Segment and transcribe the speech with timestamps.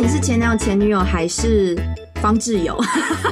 [0.00, 1.76] 你是前男友、前女友还是
[2.22, 2.74] 方志友，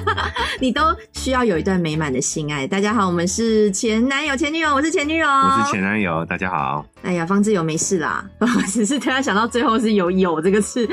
[0.60, 0.82] 你都
[1.14, 2.66] 需要有一段美满的性爱。
[2.66, 6.84] 大家好，我们是前男友、前女友，我是前女友，我是前男友，大家好。
[7.00, 10.86] 哎呀，方志友没事啦， 我只是突然想到最后是有“有”这个字，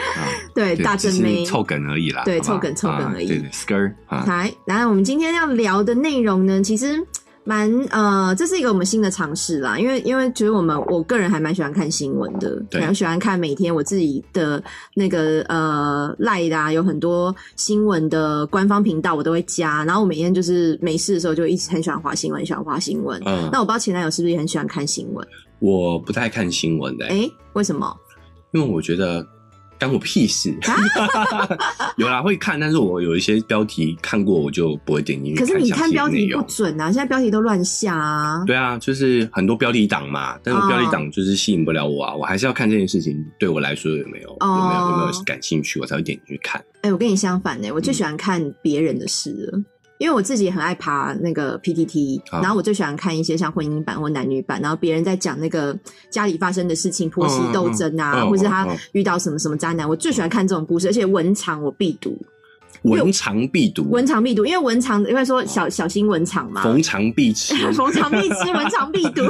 [0.55, 4.23] 对，大正妹凑梗而已啦，对，凑梗凑梗而已，对对，skr 啊。
[4.26, 7.05] 来，然后我们今天要聊的内容呢，其实。
[7.48, 14.62] 蛮呃，这是一个我们新的尝试啦，因为因为其实我们我个人还蛮喜欢看新闻的，对，喜欢看每天我自己的
[14.95, 23.21] 那个呃赖的，有很多新闻的官方频道我都会加，然后我每天就是没事的时候就一直很喜欢划新闻，喜欢划新闻。
[23.26, 25.26] 嗯，那我不知道前男友是不是也很喜欢看新闻？
[25.59, 27.96] 我不太看新闻的，哎，为什么？
[28.54, 29.23] 因为我觉得。
[29.85, 30.53] 关我屁事！
[31.98, 35.39] 有啦，会看，但是我有一些标题看过，我就不会点进去。
[35.39, 36.85] 可是你看标题不准啊！
[36.91, 38.43] 现在标题都乱下啊。
[38.45, 42.16] 对啊，就是很多标题党嘛，但是标题党就是吸引不了我啊。
[42.16, 46.63] 我还是要看这件事情对我来说有没有有没有有没有感兴趣，我才会点进去看。
[46.82, 49.63] 哎，我跟你相反呢，我最喜欢看别人的事了。
[49.98, 55.77] 因为我自己很爱爬那个 PTT，然后我最喜欢看一些像婚姻版或男女版，然后别人在讲那个
[56.10, 62.18] 家里发生的事情，婆媳斗争啊，或是他遇到什么什么渣男，我最喜欢看这种故事，而且文长我必读。
[62.86, 69.24] 文长必读，文长必读，因为文长因为说小小心文长嘛，逢长必吃， 逢长必吃， 文长必读，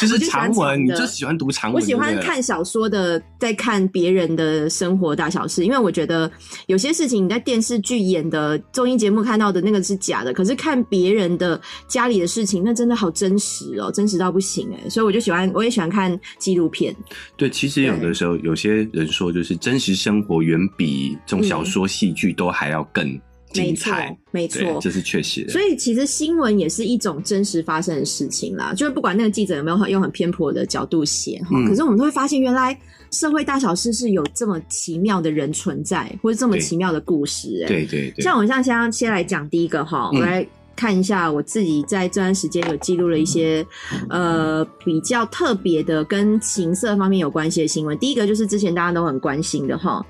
[0.00, 1.80] 就是长文，你就喜欢读长文。
[1.80, 6.30] 我喜欢看小说的，在看别人的生活大小事，因为我觉得
[6.66, 16.94] 有些事情你在电视剧演的、综艺节目看到的那个是假的，可是看别人的家里的事情，那真的好真实哦，真实到不行哎，所以我就喜欢，我也喜欢看纪录片。
[17.36, 22.87] 对，其实有的时候有些人说，就是真实生活远比这种小说、戏剧都还要。
[22.92, 23.20] 更
[23.52, 25.52] 精彩，没错，这是确实的。
[25.52, 32.78] 所以其实新闻也是一种真实发生的事情啦，就是不管那个记者有没有用很偏颇的角度写哈，可是我们都会发现，原来
[33.10, 37.64] 社会大小事是有这么奇妙的人存在，或者这么奇妙的故事。
[37.66, 40.46] 对对对，像我们像先先来讲第一个哈，我来。
[40.78, 43.66] 看一下，我自己在这段时间有记录了一些，
[44.08, 47.98] 呃，比较特别的跟情色方面有关系的新闻。
[47.98, 50.00] 第一个就是之前大家都很关心的哈，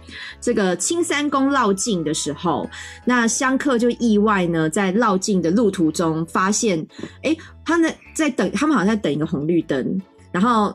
[0.43, 2.69] 这个青山宫绕境的时候，
[3.07, 6.87] 那香客就意外呢在绕境的路途中发现，
[7.23, 9.99] 哎，他们在等，他们好像在等一个红绿灯，
[10.31, 10.75] 然后。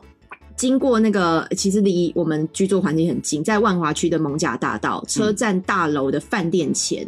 [0.56, 7.06] 经过那个，其实离我们居住环境很近，在万华区的蒙甲大道车站大楼的饭店前，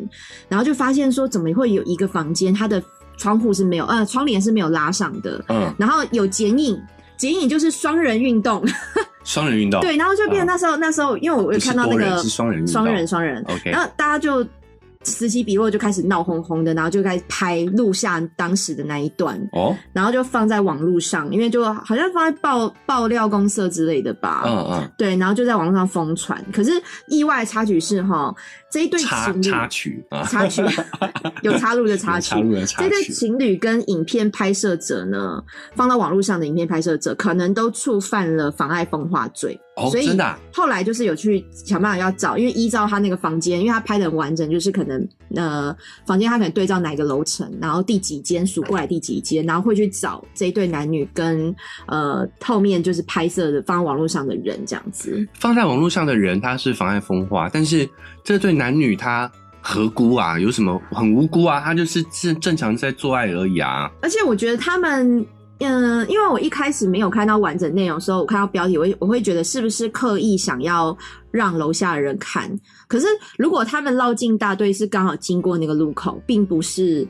[0.48, 2.82] 然后就发现说，怎么会有一个房间，它的
[3.16, 6.76] 窗户是没有，呃，窗帘是没有拉上的，嗯，然后有剪影，
[7.16, 8.64] 剪影就是双人运动，
[9.24, 14.46] 双人运动，对，然后就变成那时候，那时候因为我有看到那个双人，双人，双人，OK，然后大家就。
[15.12, 19.36] 此起彼落就开始闹哄哄的，然后就开始拍录下当时的那一段。
[19.52, 26.44] 哦，然后就放在网络上，因为就好像放在爆爆料公社之类的吧，嗯嗯，对，然后就在网络上疯传。
[26.52, 26.72] 可是
[27.08, 28.34] 意外插曲是哈，
[28.76, 29.08] 这一对情
[29.40, 30.62] 侣插曲插曲
[31.40, 32.34] 有插入的插曲，
[32.76, 35.42] 这对情侣跟影片拍摄者呢，
[35.74, 39.58] 放到网络上的影片拍摄者可能都触犯了妨碍风化罪。
[39.90, 40.08] 所以
[40.54, 45.74] 后来就是有去想办法要找，因为依照他那个房间，因为他拍的很完整，就是可能呃
[46.06, 51.54] 房间他可能对照哪个楼层，然后第几间数过来第几间，然后会去找这一对男女跟
[51.88, 55.26] 呃后面就是拍摄的放在网络上的人这样子。
[55.38, 57.86] 放在网络上的人他是妨碍风化，但是
[58.26, 60.36] 这对男女他何辜啊？
[60.36, 61.60] 有什么很无辜啊？
[61.60, 63.88] 他就是正正常在做爱而已啊。
[64.02, 65.24] 而且我觉得他们。
[65.58, 70.94] 嗯，因为我一开始没有看到完整内容的时候，我看到标题，我我会觉得是不是刻意想要
[71.30, 72.54] 让楼下的人看？
[72.86, 73.06] 可是
[73.38, 77.08] 如果他们绕进大队是刚好经过那个路口，并不是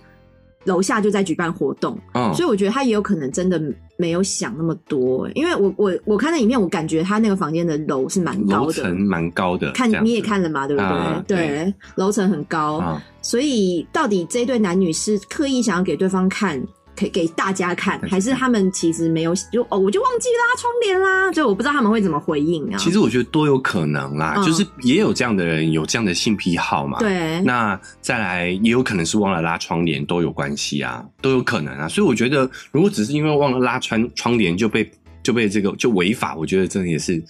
[0.67, 1.99] 楼下就在举办活动，
[2.35, 3.61] 所以我觉得他也有可能真的
[3.97, 5.29] 没有想那么多。
[5.31, 9.73] 因为我我我看那影片，我感觉他那个房间的楼是蛮高的，楼层蛮高的。
[9.73, 10.83] 看你也看了嘛，对不
[11.27, 11.37] 对？
[11.37, 16.63] 对，楼层很高，所以到底这对男女是刻意想要给对方看？
[16.97, 22.79] 给给大家看，还是他们其实没有就哦，我就忘记拉窗帘啦，就我不知道他们会怎么回应啊。
[22.79, 26.99] 其实我觉得都有可能啦，就是也有这样的人有这样的性癖好嘛。
[26.99, 31.87] 对，那再来也有可能是忘了拉窗帘，都有关系啊，都有可能啊。
[31.87, 34.91] 所以我觉得，如果只是因为忘了拉窗窗帘就被
[35.23, 37.23] 就被这个就违法，我觉得真的也是。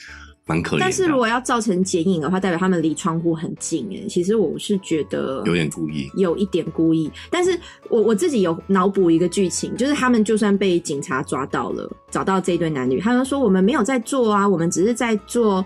[0.46, 4.06] 蛮可怜，但是如果要造成剪影的话，代表他们离窗户很近哎。
[4.08, 7.10] 其实我是觉得有点故意，有一点故意。
[7.30, 7.58] 但是
[7.88, 15.64] 我我自己有脑补一个剧情，就是他们就算被警察抓到了，找到这一对男女，他们说我们没有在做啊，我们只是在做。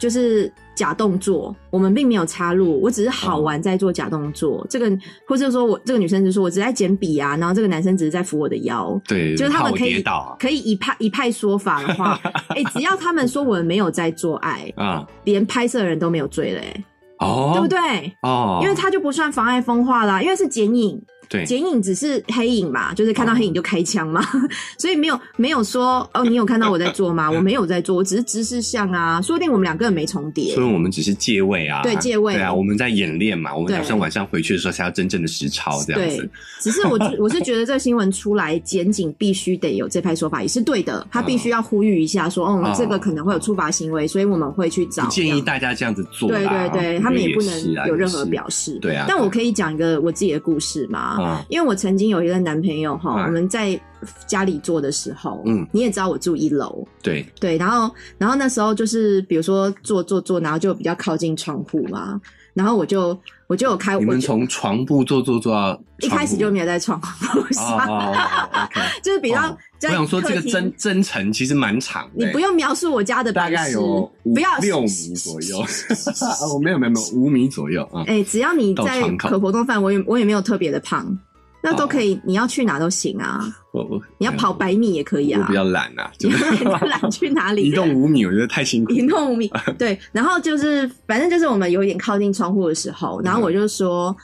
[0.00, 4.66] 就是假动作，我们并没有插入，我只是好玩在做假动作。
[4.70, 4.90] 这个，
[5.28, 8.98] 或者说我这个女生就说我只在捡笔啊，然后这个男生只是在扶我的腰。
[9.06, 10.02] 对，就是他们可以
[10.38, 12.18] 可以一派一派说法的话，
[12.56, 16.84] 哎，只要他们说我们没有在做爱啊，连拍摄人都没有罪嘞。
[17.18, 17.68] 哦，对不？
[17.68, 18.16] 对？
[18.22, 20.98] 哦，因为它就不算妨碍风化啦，因为是剪影，
[21.30, 24.20] 对剪影只是黑影嘛，就是看到黑影就开枪嘛，
[24.76, 27.30] 所以没有没有说哦，你有看到我在做吗？
[27.32, 30.66] 我没有在做，我只是姿势像啊，说不定我们两个人没重叠所以。
[30.66, 36.28] 我们只是借位啊，对借位对啊，我们在演练嘛，我们对打算晚上回去的时候才要真正的实操这样对子。，
[36.60, 41.06] 只是我我是觉得这个新闻出来，检警必须得有这派说法，也是对的。
[41.12, 45.06] 他必须要呼吁一下说，哦哦，这个可能会有触罚行为，所以我们会去找。
[45.06, 48.78] 建议大家这样子做，对对对，他们也不能有任何表示。
[48.80, 51.18] 对啊但我可以讲一个我自己的故事嘛。
[51.22, 53.78] 啊，因为我曾经有一个男朋友哈，啊我们在
[54.26, 55.66] 家里做的时候，嗯。
[55.72, 62.20] 你也知道我住一楼，对，对，然后然后那时候就是比如说坐坐坐，然后就比较靠近窗户嘛，
[62.54, 68.14] 然后我就我就有开，你们从床铺坐坐坐到一开始就没有在窗户哦上。
[69.02, 75.58] 就是比较我想说，这个真真诚其实蛮长的，你不用描述我家的大概有，不要六米左右，
[76.42, 78.04] 哦，没有没有没有五米左右啊。
[78.06, 81.18] 哎、只要你在可活动范围，我也没有特别的胖，
[81.62, 83.40] 那都可以，你要去哪都行啊，
[83.72, 86.34] 我我你要跑百米也可以啊我比，较懒啊，就你
[86.86, 87.62] 懒去哪里？
[87.68, 88.92] 移动五米，我觉得太辛苦。
[88.92, 94.14] 移动五米，对，然后就是反正就是我们有一点靠近窗户的时候，然后我就说，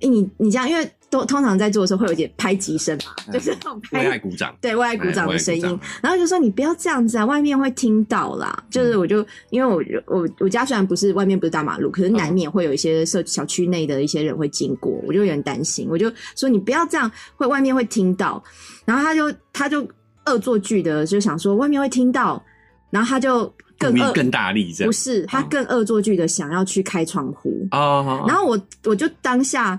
[0.00, 4.18] 哎、你你这样，因为都通常在做的时候会有一点拍击声嘛，就是那种为爱拍。
[4.18, 5.80] 鼓掌，对，为爱鼓掌的声音。
[6.02, 8.52] 然后就说你不要这样子啊，外面会听到啦。
[8.58, 12.24] 嗯就是我就因为我我我家虽然不是外面不是大马路，可是嗯。
[12.24, 18.42] 难免会有一些社小区内的一些人会经过，我就有点担心，我就说你不要这样，会外面会听到。
[18.86, 19.86] 然后他就他就
[20.26, 22.42] 恶作剧的就想说外面会听到，
[22.90, 24.88] 然后他就更恶更大力这样。
[24.88, 24.92] 不。
[24.92, 29.78] 是，他更恶作剧的想要去开窗户，哦，然后我我就当下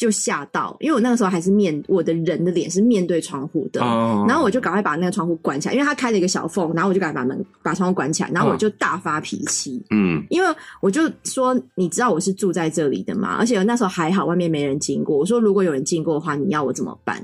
[0.00, 9.84] 就吓到，因为我那个时候还是面我的人的脸是面对窗户的，哦然后我就赶快把那个窗户关起来，因为他开了一个小缝，然后我就赶快把门把窗户关起来，然后我就大发脾气。
[9.90, 10.48] 嗯因为
[10.80, 15.18] 我就说，你知道我是住在这里的嘛，而且那时候还好，外面没人经过。
[15.18, 17.22] 我说，如果有人经过的话，你要我怎么办？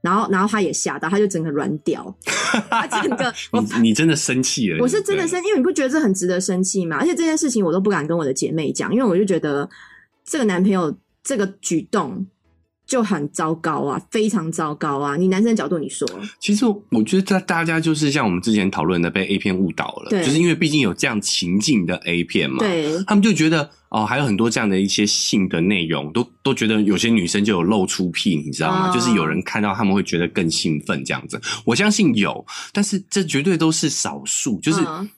[0.00, 2.14] 然后，然后他也吓到，他就整个软掉，
[2.70, 4.78] 他整个我 你你真的生气了？
[4.80, 6.96] 我是真的对生，因为你不觉得这很值得生气吗？
[6.98, 9.68] 而且这件事情我都不敢跟我的姐妹讲，因为我就觉得
[10.24, 10.94] 这个男朋友
[11.26, 12.24] 这个举动
[12.86, 15.16] 就很糟糕啊，非常糟糕啊！
[15.16, 16.08] 你男生的角度你说，
[16.38, 28.88] 其实我觉得大大家就是像我们之前讨论的被 A 片误导了，就是因为毕竟有这样情境的 A 片嘛，对他们就觉得哦，还有很多这样的一些性的内容，都都觉得有些女生就有露出屁，你知道吗？
[28.88, 31.40] 哦就是有人看到他们会觉得更兴奋这样子。
[31.64, 35.10] 我相信有，但是这绝对都是少数，就是嗯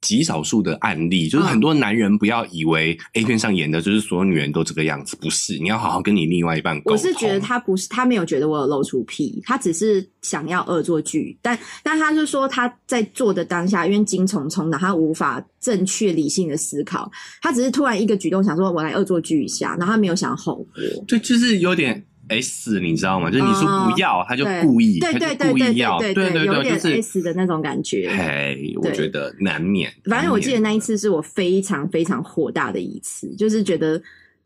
[0.00, 1.28] 极少数的案例。
[1.28, 5.58] 就是嗯很多男人不要以为 A 片上演的就是所有女人都这个样子，不是。
[5.58, 6.92] 你要好好跟你另外一半沟通。
[6.92, 17.10] 我是觉得他不是，他没有觉得我有露出屁，他只是想要恶作剧，但但他就说他在做的当下，因为精虫冲脑，他无法正确理性的思考，
[17.42, 20.66] 他只是突然一个举动想说我来恶作剧一下，然后他没有想后果。
[21.06, 23.30] 对，就是有点 S，你知道吗？
[23.30, 28.08] 就是你说不要，他就故意，对他就对对对故意要，对对对，有点就是 S 的那种感觉。
[28.08, 29.92] 嘿，我觉得难免。
[30.04, 34.00] 反正我记得那一次，是我非常非常火大的一次，就是觉得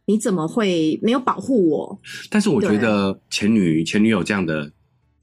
[0.06, 2.00] 你怎么会没有保护我？
[2.30, 4.70] 但是我觉得前女前女友这样的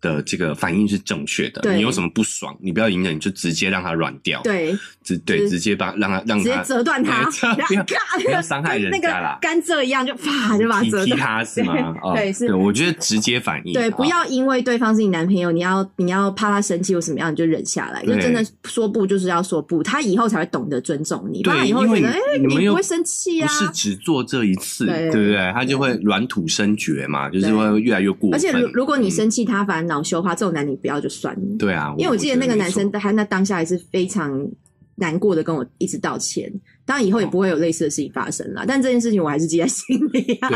[0.02, 1.74] 的这个反应是正确的。
[1.76, 7.24] 你有什么不爽，你不要隐忍，你就直接让它软掉。，对，直对直接把让它让直接折断它，
[7.68, 7.84] 不要
[8.24, 11.20] 不要伤害人那家啦个甘蔗一样，就啪就把它踢踢折断。
[11.20, 11.96] 他是吗？
[12.04, 13.74] 哦对是，我觉得直接反应。
[13.74, 23.48] 对，哦不要因为对方是你男朋友，你要你要怕他生气或什么样，你就忍下来，就对真的说不就是要说不，他以后才会懂得尊重你，不对然以后因为觉得哎、你不会生气啊。
[23.48, 25.52] 不是只做这一次，对对不对？
[25.54, 28.34] 他就会软土生绝嘛，就是会越来越过分。
[28.34, 31.42] 而且如如果你嗯生气，他反而恼羞的话，这种男你不要就算了。
[31.60, 34.50] 对啊，因为我记得那个男生觉他那当下还是非常
[34.96, 36.52] 难过的跟我一直道歉，
[36.86, 40.50] 当然以后也不会有类似的事情发生了，但这件事情我还是记在心里啊。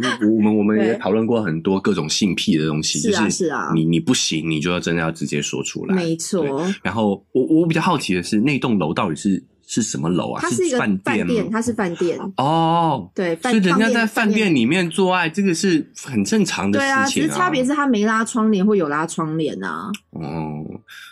[0.00, 5.94] 对我们我们也讨论过很多各种性癖的东西，是啊就是啊你你不行，你就要真的要直接说出来。
[5.94, 6.44] 没错，
[6.82, 10.40] 然后我我比较好奇的是，那栋楼到底是是什么楼啊？
[10.40, 19.90] 它是一个饭饭店，它是饭店，哦，对，饭所以人家在饭店里面做爱，这个是很正常的对啊，事情只是差别是他没拉窗帘或有拉窗帘啊。
[20.12, 20.64] 哦。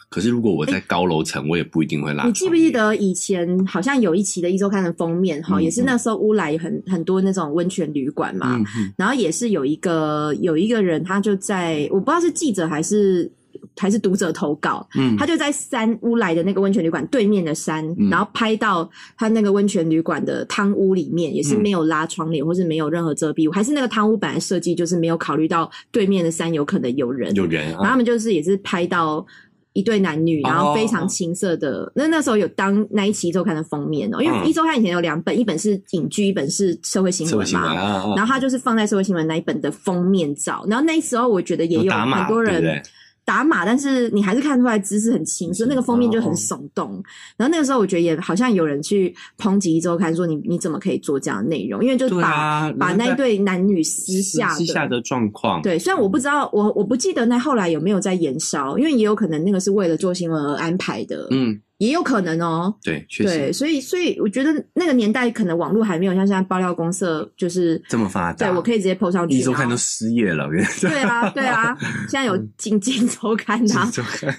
[0.08, 2.24] 可是如果我在高楼层，我也不一定会拉。
[2.24, 2.70] 你记不记？
[2.70, 8.60] 得以前好像有一期的一周刊的封面哈，嗯也是那时候乌来很很多那种温泉旅馆嘛，
[8.96, 13.28] 然后也是有一个有一个人，他就在我不知道是记者还是
[13.76, 18.08] 还是读者投稿，嗯，他就在山屋来的那个温泉旅馆对面的山，嗯。
[18.08, 21.62] 然后拍到他那个温泉旅馆的汤屋里面，也是嗯。
[21.62, 29.26] 没有拉窗帘，或是没有任何遮蔽物，还是那个汤屋本来设计就是没有考虑到对面的山有可能有人，有人啊，然后他们就是也是拍到
[29.72, 30.48] 一对男女，哦。
[30.48, 31.90] 然后非常青涩的。
[31.96, 34.46] 那那时候有当那一期周刊的封面哦，因为嗯。
[34.46, 37.74] 一周刊以前有两本，一本是影剧，一本是社会新闻闻嘛。
[37.74, 42.80] 啊，然后他就是放在社会新闻那一本的封面照，然后那时候我觉得也有很多人
[43.24, 47.02] 打码，但是你还是看出来姿势很轻，所以，那个封面就很哦耸动。
[47.36, 62.74] 然后那个时候我觉得也好像有人去抨击周刊说你你怎么可以做这样的内容，因为就对把、啊，把那一对男女私下私下的状况，对，虽然我不知道，我我不记得那后来有没有在延烧，因为也有可能那个是为了做新闻而安排的，嗯，也有可能哦。
[62.82, 63.52] 对，确对，实。
[63.52, 68.46] 所以所以我觉得那个年代可能网络还没有像现在爆料公社，就是这么发达。
[68.46, 69.36] 对我可以直接 PO 上去。
[69.36, 70.48] 一周刊都失业了，
[70.80, 71.76] 对啊，对啊，
[72.10, 73.88] 现在有经济周刊啊。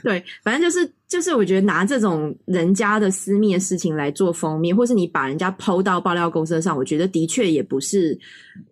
[0.04, 8.20] 对，反正就是就是，我觉得拿这种人家的私密的事情来做封面，或是你把人家抛到爆料公社上，我觉得的确也不是，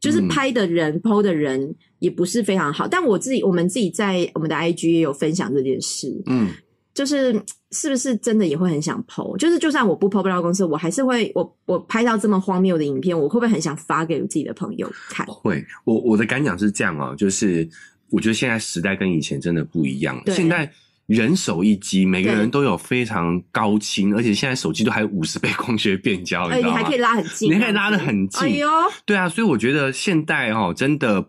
[0.02, 0.28] 就是嗯。
[0.34, 2.88] 拍的人、抛的人也不是非常好。
[2.88, 6.50] 但我自己，我们自己在我们的 IG 也有分享这件事，嗯，
[6.94, 7.34] 就是
[7.72, 9.36] 是不是真的也会很想剖？
[9.38, 15.26] 就是就算我不剖不到公司，我还是会，我我拍到这么荒谬的影片，我会不会很想发给我自己的朋友看？
[15.28, 17.68] 会，我我的感想是这样哦，就是
[18.10, 20.72] 我觉得现在时代跟以前真的不一样，对现在。
[21.06, 26.98] 人手一机，每个人都有非常高清，而且现在手机都还有五十倍光学变焦，你知道吗你还可以？
[26.98, 28.70] 拉很近，你还可以拉的很近哎呦，
[29.06, 31.22] 对啊，所以我觉得现代哦，真的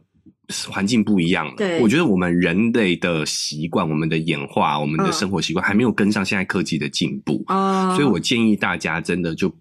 [0.69, 1.55] 环境不一样了。
[1.57, 9.53] 对我觉得我们人类的习惯、我们的演化、我们的嗯生活习惯还没有跟上现在科技的进步，哦，所以我建议大家真的就。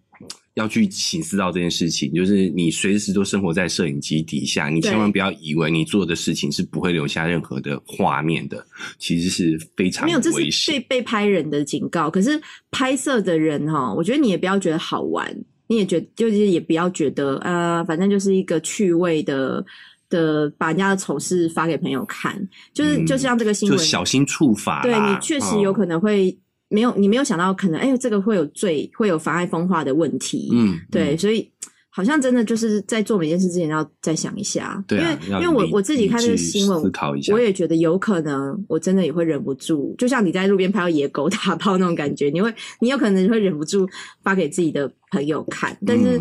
[0.55, 8.63] 要去醒思到这件事情，就是你随时都生活在摄影机底下，你千万不要以为你做的事情是不会留下任何的画面的，
[8.99, 10.79] 其实是非常没有，这是被。
[10.81, 12.07] 被拍人的警告。
[12.07, 15.35] 可是拍摄的人哈，我觉得你也不要觉得好玩，
[15.65, 19.65] 你也觉就是也不要觉得呃，反正就是一个趣味的
[20.15, 22.39] 的，把人家的丑事发给朋友看，
[22.73, 26.37] 就是、嗯就像这个新闻，就小心触法，对你确实有可能会。
[26.69, 30.49] 没有，你没有想到可能，哎、这个会有罪，会有妨碍风化的问题。
[30.53, 31.47] 嗯，对，嗯所以
[31.89, 34.83] 好像真的就是在做每件事之前要再想一下。
[34.87, 43.87] 对啊，因为因为我我自己看这个新闻思，考一下，我也觉得有可能，我真的也会忍不住，就像你在路边拍到野狗打炮那种感觉，你会，你有可能会忍不住
[44.23, 45.77] 发给自己的朋友看。
[45.85, 46.19] 但是、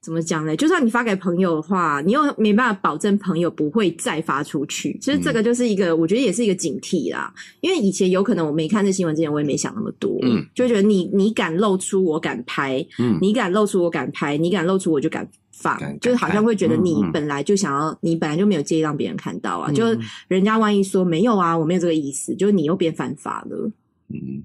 [0.00, 0.56] 怎么讲呢？
[0.56, 4.96] 就算你发给朋友的话，你又没办法保证朋友不会再发出去。
[5.00, 7.32] 其实这个就是一个，我觉得也是一个警惕啦。
[7.60, 19.84] 因为以前有可能我没看这新闻之前，我也没想那么多，嗯，就会觉得你你敢露出，我敢拍，嗯，你敢露出我敢拍，你敢露出我就敢放敢，就是好像会觉得你本来就想要，你本来就没有介意让别人看到啊，嗯就
[20.28, 23.70] 人家万一说没有啊，我没有这个意思，就是你又变犯法了。
[24.10, 24.42] 嗯，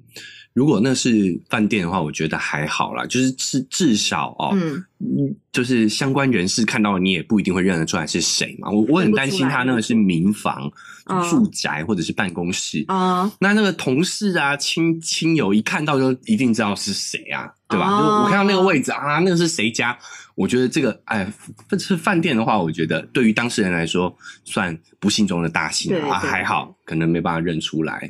[0.54, 8.70] 如果那是饭店的话，我觉得还好啦，就是至至少哦，嗯，嗯，就是相关人士看到你也不一定会认得出来是谁嘛。
[8.70, 10.72] 我我很担心他那个是民房、
[11.06, 12.86] 哦住宅或者是办公室。
[12.88, 18.22] 哦，那那个同事啊、亲亲友一看到就一定知道是谁啊，对吧？
[18.24, 19.98] 我看到那个位置啊，那个是谁家？
[20.36, 21.30] 我觉得这个，哎，
[21.68, 28.10] 这是饭店的话，我觉得对于当事人来说，算不幸中的大幸啊，还好，可能没办法认出来，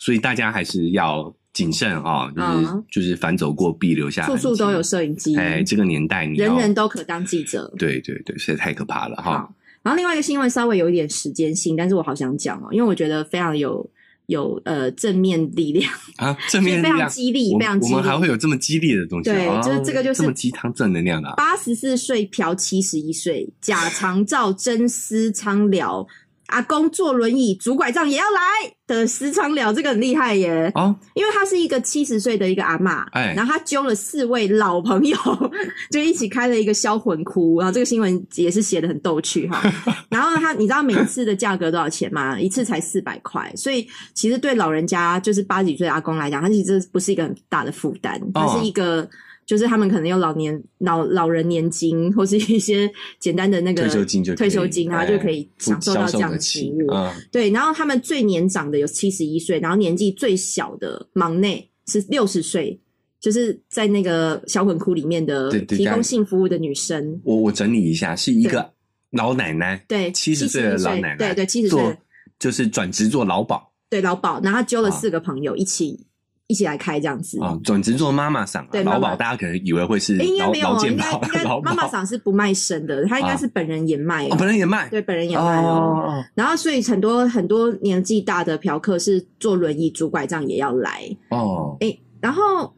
[0.00, 2.84] 所以大家还是要谨慎啊、就是、嗯。
[2.90, 7.72] 就是反走过必留下处处都有摄影机，哎，这个年代你人人都可当记者。
[7.78, 9.22] 对对对，实在太可怕了哈。
[9.22, 13.88] 好，然后另外一个新闻稍微有一点时间性，但是我好想讲哦，因为我觉得非常有
[14.26, 16.94] 有呃正面力量，啊，正面力量？
[16.94, 17.94] 非常激励非常激励。
[17.94, 26.06] 我们还会有这么激励的东西，对哦就是这个就是这么鸡汤正能量的啊、八十四岁嫖七十一岁，假长照真私娼寮，
[26.52, 30.70] 阿公坐轮椅拄拐杖也要来的私娼寮，这个很厉害耶！
[30.74, 35.16] 哦，因为他是一个七十岁的一个阿嬷，哎然后他揪了四位老朋友，
[35.90, 39.62] 就一起开了一个销魂窟，然后这个新闻也是写的很逗趣哈。
[40.10, 42.38] 然后他，你知道每一次的价格多少钱吗？
[42.38, 49.08] 一次才四百块，所以其实对老人家，就是八十几岁的阿公来讲，他其实不是一个很大的负担，它是一个。
[49.44, 56.90] 就是他们可能有老年老老人年金，或是一些简单的那个退休金就可以退休金，然后就可以哎享受到这样的服务。
[56.92, 62.78] 嗯对，然后他们最年长的有七十一岁，然后年纪最小的忙内是六十岁，
[63.20, 67.20] 就是在那个小混窟里面的提供性服务的女生。
[67.24, 68.70] 我我整理一下，是一个
[69.10, 71.96] 老奶奶，对，七十岁的老奶奶，对对，七十岁
[72.38, 76.06] 就是转职做劳保对劳保，然后他揪了啊四个朋友一起、
[76.52, 77.42] 一起来开这样子。
[77.42, 78.98] 啊，转职做妈妈桑啊，对妈妈。
[78.98, 83.36] 劳保大家可能以为会是诶应该没有应该保应该妈妈桑是不卖身的，他应该啊。
[83.38, 86.04] 是本人也卖哦，本人也卖，对，本人也卖哦。
[86.06, 91.08] 哦然后，所以很多很多年纪大的嫖客是坐轮椅、拄拐杖也要来。
[91.30, 91.76] 哦。
[91.80, 92.74] 哎、然后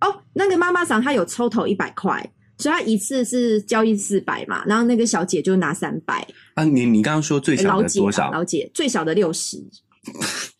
[0.00, 8.30] 哦，那个妈妈桑她有抽头一百块，所以她一次是交易四百嘛，然后那个小姐就拿三百、啊，你你刚刚说最小的多少？
[8.30, 9.56] 老姐最小的六十，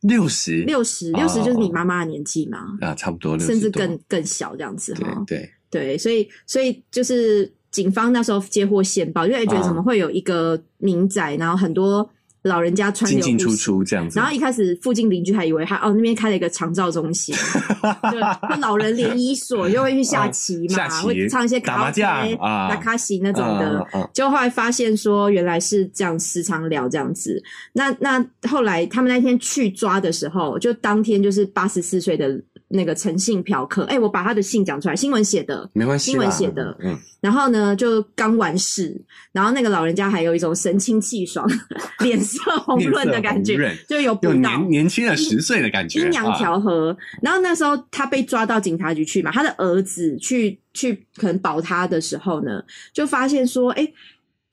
[0.00, 0.62] 六十？
[0.62, 5.24] 六十六十就是你妈妈的年纪嘛，啊，差不多，甚至更更小这样子哈。
[5.26, 9.66] 对，对，所以所以就是警方那时候接获线报，因为觉得啊。
[9.66, 12.08] 怎么会有一个民宅，然后很多
[12.46, 13.54] 老人家穿进进出。
[13.56, 17.34] 出这样子，然后一开始附近邻居还以为他哦那边开了一个长照中心，
[18.12, 23.86] 就会老人联谊所，就会去下棋嘛，会唱一些卡拉打麻将啊打卡西那种的。
[24.12, 27.42] 就后来发现说，原来是这样，时常聊这样子。
[27.72, 32.38] 那那后来他们那天去抓的时候，就当天就是八十四岁的
[32.68, 35.68] 那个诚信嫖客，哎、我把他的信讲出来，新闻写的。
[35.72, 39.00] 没关系，新闻写的嗯，然后呢，就刚完事，
[39.32, 41.48] 然后那个老人家还有一种神清气爽、
[42.00, 46.96] 脸色红润的感觉就有补到年年轻了十岁的感觉，阴阳啊调和。
[47.22, 53.92] 然后那时候他被抓到警察局去嘛，他的儿子去去可能保他的时候呢，就发现说，哎。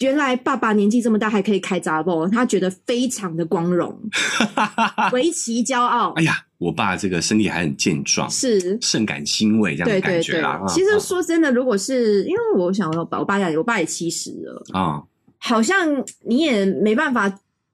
[0.04, 3.98] 原来爸爸年纪这么大还可以开杂报，他觉得非常的光荣，
[5.14, 6.24] 为其骄傲哎。
[6.24, 10.50] 呀，我爸这个身体还很健壮，是，甚感欣慰这样的对对对感觉啦。
[10.62, 10.66] 啊。
[10.68, 15.02] 其实说真的，如果是因为我想我爸，我爸也，我爸也七十了，啊，
[15.38, 15.88] 好像
[16.26, 17.34] 你也没办法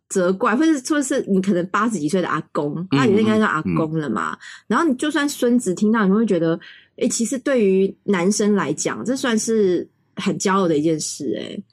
[0.09, 4.37] 责怪，或者说是你可能八十几岁的阿公，他也是应该叫阿公了嘛。
[4.67, 6.59] 然后你就算孙子听到，你会觉得，
[6.97, 11.63] 诶、其实对于男生来讲，这算是很骄傲的一件事、诶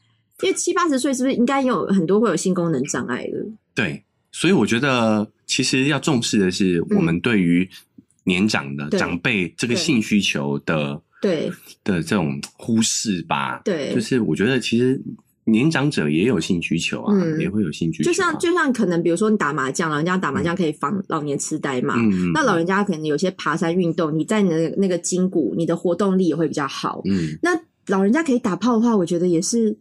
[0.42, 3.46] 因为七八十岁是不是应该有很多会有性功能障碍的？
[3.74, 7.68] 对，所以我觉得其实要重视的是我们对于
[8.24, 11.50] 年长的长辈这个性需求的对
[11.84, 13.60] 的这种忽视吧。
[13.64, 15.00] 对就是我觉得其实
[15.44, 18.12] 年长者也有性需求啊，嗯也会有性需求啊。
[18.12, 21.94] 就像就像可能比如说你打麻将，老人家打麻将可以防老年痴呆嘛。
[21.96, 27.00] 嗯，那老人家可能有些爬山运动，你在你的那个筋骨，你的活动力也会比较好。
[27.06, 29.76] 嗯那老人家可以打炮的话，我觉得也是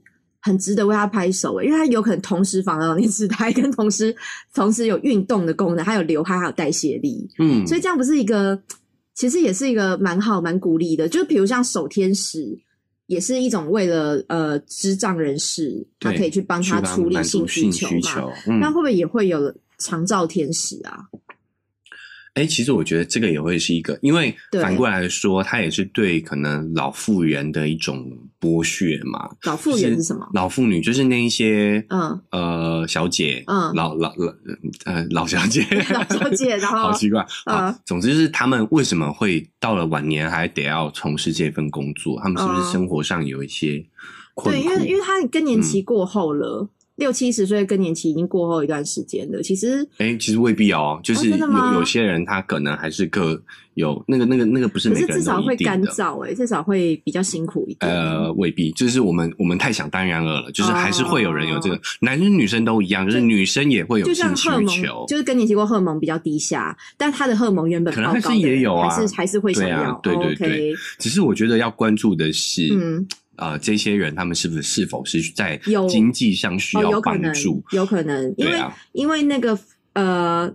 [0.46, 4.16] 很值得为他拍手诶，因为他有可能同时防老年痴呆，跟同时
[4.54, 8.62] 同时有运动的功能，还有流汗，还有代谢力，嗯，所以这样不是一个，
[9.16, 11.10] 其实也是一个蛮好、蛮鼓励的。
[11.10, 12.56] 就比如像守天使，
[13.08, 18.58] 也是一种为了呃智障人士，他可以去帮他处理性性需求嘛。
[18.60, 21.10] 那会不会也会有长照天使啊？
[22.36, 28.06] 哎、其实我觉得这个也会是一个，因为反过来说，它也是对可能老妇人的一种
[28.46, 29.30] 剥削嘛。
[29.44, 30.28] 老妇人是什么？
[30.34, 34.34] 老妇女就是那一些，嗯呃，小姐，嗯老老老
[34.86, 37.80] 呃老小姐， 老小姐 然后好奇怪啊嗯。
[37.86, 42.20] 总之就是他们为什么会到了晚年还得要从事这份工作？
[42.22, 43.84] 他们是不嗯是生活上有一些
[44.36, 49.42] 困对，因为因为他更年嗯期过后了，六七十岁更年期已经过后一段时间了。
[49.42, 51.38] 其实哎、其实未必哦，就是有、
[51.74, 53.42] 有些人他可能还是个
[53.74, 55.56] 有那个那个那个不是可每个人是至少会。
[55.66, 57.92] 干燥、欸，至少会比较辛苦一点。
[57.92, 70.00] 呃，未必，就是我们我们太想当然尔了，就是还是会有人有这个，男生女生都一样，就是女生也会有就性像荷尔需求蒙，，就是更年期过荷尔蒙比较低下，但他的荷尔蒙原本可能还是也有啊还是还是会想对啊要。
[70.04, 79.58] 对对对只是我觉得要关注的是，嗯，呃，这些人他们是不是是否是在有经济上需哦，要帮助？，有可能，因为、啊，因为那个
[79.94, 80.52] 呃。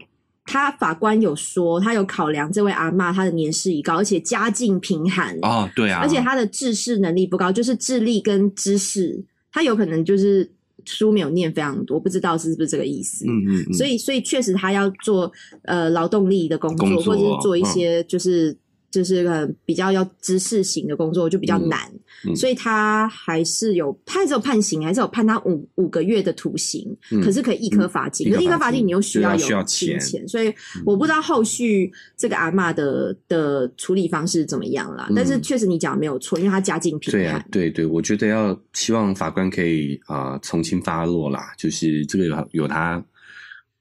[0.46, 10.50] 他法官有说，他有考量这位阿嬷她的年事已高，而且家境贫寒，哦，对啊，而且她的知识能力不高，就是智力跟知识，她有可能就是
[10.84, 13.24] 书没有念非常多，不知道是不是这个意思。
[13.28, 15.30] 嗯嗯嗯，所以，所以确实他要做
[15.62, 18.56] 呃劳动力的工作，工作或者是做一嗯些就是、
[18.90, 21.80] 就是呃比较要知识型的工作，就比较难。
[22.26, 28.28] 嗯所以他还是有，他还是有判刑，还是有判他五五个月的徒刑，嗯可是可以一颗罚金。
[28.28, 30.52] 嗯可是一颗罚金你又需要有金钱所以
[30.84, 35.06] 我不知道后续这个阿嬷的的处理方式怎么样啦。
[35.08, 37.20] 嗯但是确实你讲的没有错，因为他家境贫寒。
[37.20, 43.02] 对啊，对对，我觉得要希望法官可以啊、呃从轻发落啦，就是这个有有他。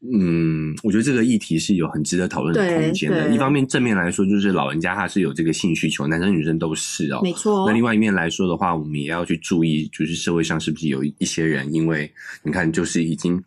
[0.01, 3.29] 嗯，我觉得这个议题是有很值得讨论的空间的。
[3.29, 7.19] 一方面正面来说，就是老人家他是有这个性需求，男生女生都是哦。
[7.21, 12.09] 没错那另外一面来说的话，我们也要去注意，就是社会上是不是有一些人，因为
[12.43, 13.43] 你看，就是已经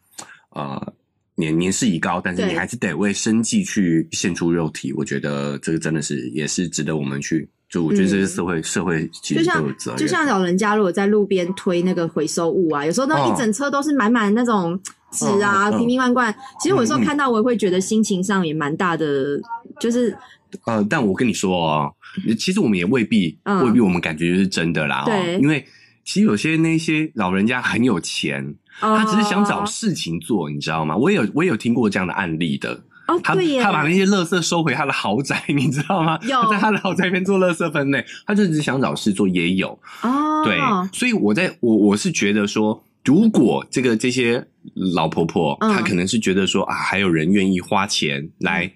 [0.50, 0.92] 呃
[1.36, 4.92] 年年事已高，但是你还是得为生计去献出肉体。
[4.92, 7.48] 我觉得这个真的是也是值得我们去。
[7.70, 9.98] 就我觉得这是社会、社会其实都有责任。
[9.98, 14.78] 就像老人家如果在路边推那个回收物啊，有时候那哦一整车都是满满那种
[15.12, 16.34] 纸啊，瓶瓶罐罐。
[16.60, 19.40] 其实我有时候看到，我也会觉得心情上也蛮大的，
[19.78, 20.16] 就是
[20.64, 21.92] 呃，但我跟你说哦，
[22.38, 25.04] 其实我们也未必、嗯未必我们感觉就是真的啦、哦。
[25.06, 25.64] 对因为
[26.04, 30.96] 其实有些那些老人家很有钱，他只是想找哦事情做，你知道吗？
[30.96, 32.82] 我也有我也有听过这样的案例的。
[33.08, 36.16] 哦，他他把那些垃圾收回他的豪宅， 你知道吗？
[36.22, 39.76] 有他在他的豪宅里面做垃圾分类，他就只是想找事做，也有。
[40.02, 40.56] 哦，对，
[40.92, 44.44] 所以我在我我是觉得说，如果这个这些
[44.94, 48.70] 老婆婆，嗯她可能是觉得说啊，还有人愿意花钱来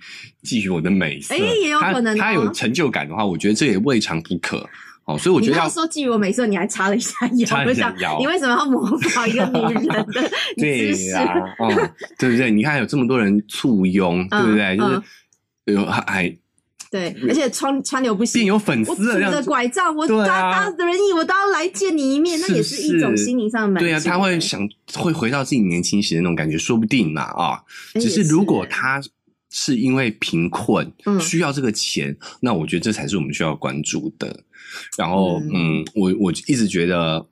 [0.44, 4.68] 觊觎我的美色，哎也有可能哦她她有成就感的话，我觉得这也未尝不可。
[5.04, 11.10] 哦，所以我觉得要说觊觎我美色，你还插了一下腰，插了我想一下腰你为什么要模仿一个女人的 姿对势？
[11.10, 11.22] 呀、
[11.60, 11.68] 哦，
[12.18, 12.50] 对不对？
[12.50, 14.76] 你看有这么多人簇拥，对不对？
[14.76, 15.02] 就是
[15.66, 16.36] 有还
[16.90, 18.46] 对，而且川川流不息变。
[18.46, 19.49] 有粉我拄着丝了这样子。
[19.49, 23.81] 拐杖，我对啊搭搭轮椅，我都要来见你一面，那也是一种心灵上的满足。
[23.81, 27.62] 对啊，他会想会回到自己年轻时的那种感觉，说不定嘛啊。
[27.94, 29.03] 哎只是如果他
[29.51, 34.44] 是因为贫困嗯需要这个钱，那我觉得这才是我们需要关注的。
[34.99, 37.25] 然后，嗯嗯，我我一直觉得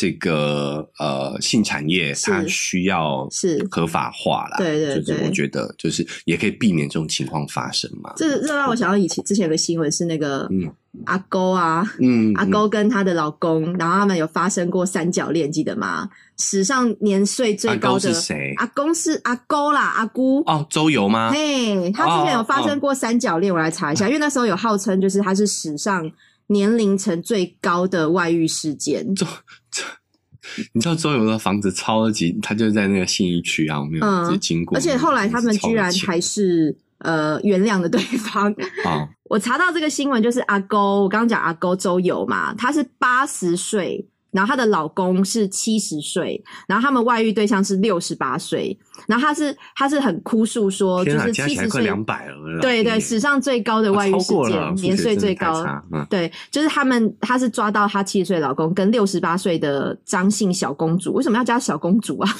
[0.00, 8.10] 这个呃性产业它需要是合法化啦，对对就是对我觉得就是也可以避免这种情况发生嘛。
[8.16, 10.72] 这这让我想到以前之前有个新闻是那个嗯
[11.04, 16.08] 阿勾啊，嗯，阿勾跟她的老公，然后他们有发生过三角恋，记得吗？
[16.38, 18.54] 史上年岁最高的是谁？
[18.56, 20.38] 阿公是阿勾啦，阿姑。
[20.46, 21.30] 哦，周游吗？
[21.30, 26.10] 嘿，他之前有发生过三角恋，我来查一下，因为那时候有号称就是他是史上
[26.46, 29.06] 年龄层最高的外遇事件。
[30.72, 34.76] 你知道周游的房子超级，他就在那个信义区啊，我没有嗯直接经过。
[34.76, 38.50] 而且后来他们居然还是呃原谅了对方。
[38.84, 48.76] 啊， 我查到这个新闻，就是阿勾，我刚刚讲阿勾周游嘛，她是八十岁，然后她的老公是七十岁，然后他们外遇对象是六十八岁，
[49.06, 52.60] 然后他是他是很哭诉说，就，是七十岁，两百了。
[52.60, 55.64] 对对，史上最高的外遇事件，年岁最高。
[55.92, 62.30] 嗯，对，就是他们，他是抓到他七十岁老公跟六十八岁的张姓小公主，为什么要加小公主啊？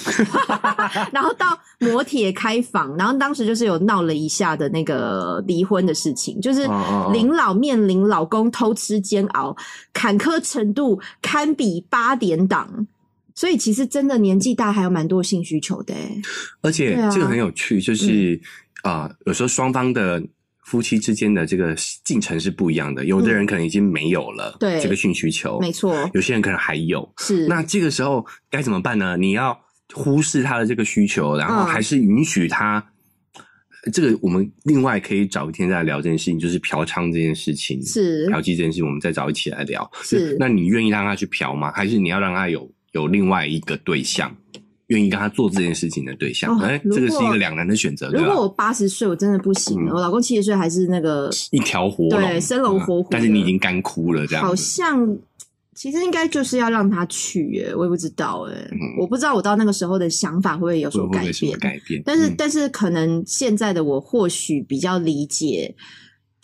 [1.13, 1.47] 然后到
[1.79, 6.69] 摩铁开房，然后当时就是有闹了一下的那个离婚的事情，就是
[7.13, 9.57] 林老面临老公偷吃煎熬，
[9.93, 12.87] 坎坷程度堪比八点档。
[13.41, 16.23] 所以其实真的年纪大还有蛮多性需求的、欸，
[16.61, 18.39] 而且啊这个很有趣，就是
[18.83, 20.23] 啊、有时候双方的
[20.67, 21.75] 夫妻之间的这个
[22.05, 27.11] 进程是不一样的，有的人可能已经没有了，对这个性需求，没错，有些人可能还有。
[27.17, 29.17] 是那这个时候该怎么办呢？
[29.17, 29.59] 你要
[29.95, 32.85] 忽视他的这个需求，然后嗯还是允许他。
[33.91, 39.91] 这个我们另外可以找一天再聊这件事情，就是嫖娼这件事情，是嫖妓这件事情，我们再找一起来聊。
[40.03, 41.73] 是那你愿意让他去嫖吗？
[41.73, 44.35] 还是你要让他有有另外一个对象，
[44.89, 46.59] 愿意跟他做这件事情的对象？
[46.85, 49.93] 这个是一个两难的选择，如果我八十岁，我真的不行了。
[49.93, 54.55] 嗯我老公七十岁还是那个，一条活龙，对生龙活虎嗯但是你已经干枯了，这样好。
[54.55, 55.17] 像
[55.75, 61.59] 其实应该就是要让他去耶，我也不知道哎、嗯我不知道我到那个时候的想法会不会有所改变。
[61.59, 62.03] 改变？
[62.05, 65.75] 但是，嗯但是可能现在的我或许比较理解，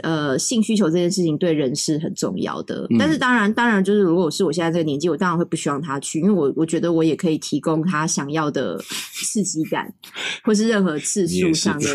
[0.02, 2.86] 呃，性需求这件事情对人是很重要的。
[2.90, 8.78] 嗯但是当然，当然就是如果是我现在这个年纪，我当然会不希望他去，因为我我觉得我也可以提供他想要的
[9.14, 9.92] 刺激感，
[10.44, 11.94] 或是任何次数上的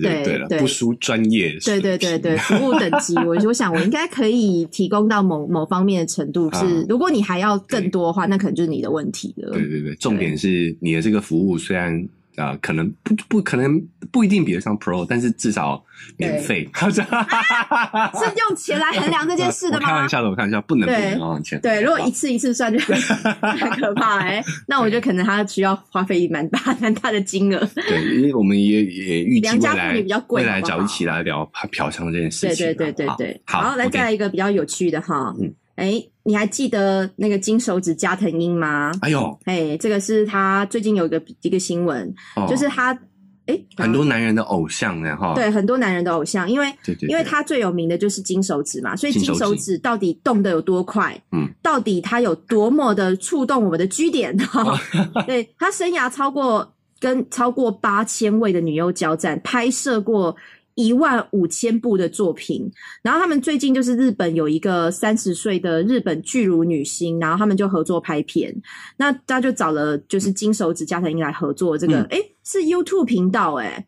[0.00, 2.08] 对对了，对不输专业水对平。
[2.08, 9.50] 对对对，服务等 级，我我想我应该可以提供到某某方面的程度是，啊如果你还要更多的话，那可能就是你的问题了。
[9.52, 15.84] 对对对，重点是你的这个服务虽然啊、呃可能不不可能不一定比得上 Pro，但是至少
[16.16, 16.68] 免费。
[16.80, 20.08] 是用钱来衡量这件事的吗 开玩？
[20.08, 21.60] 笑的，我开玩笑，不能比对得上钱。
[21.60, 22.78] 对，如果一次一次算就
[23.42, 27.68] 很可怕哎、那我觉得可能他需要花费蛮大蛮大的金额。
[27.74, 32.46] 对，因为我们也也预计未来女比较贵未来找一起来聊嫖娼这件事。
[32.46, 38.92] 对对对对好对，好，来再来一个比较有趣的哈嗯，哎、你还记得那个金手指加藤鹰吗？
[39.00, 42.92] 哎呦，哎，这个是他最近有一个一个新闻，哦就是他
[43.46, 45.34] 哎、很多男人的偶像呢，哈。
[45.34, 51.20] 对很多男人的偶像，因为对对，对因为他最有名的就是金手指嘛，所以金手指到底动得有多快？
[51.32, 54.36] 嗯，到底它有多么的触动我们的居点？
[55.26, 60.36] 对他生涯超过跟超过八千位的女优交战，拍摄过。
[60.74, 62.70] 一万五千部的作品，
[63.02, 68.54] 然后他们最近就是日本有一个三十岁的日本巨乳女星，然后他们就合作拍片，
[68.96, 72.04] 那他就找了就是金手指加藤鹰来合作这个，嗯。
[72.10, 73.86] 诶、是 YouTube 频道诶、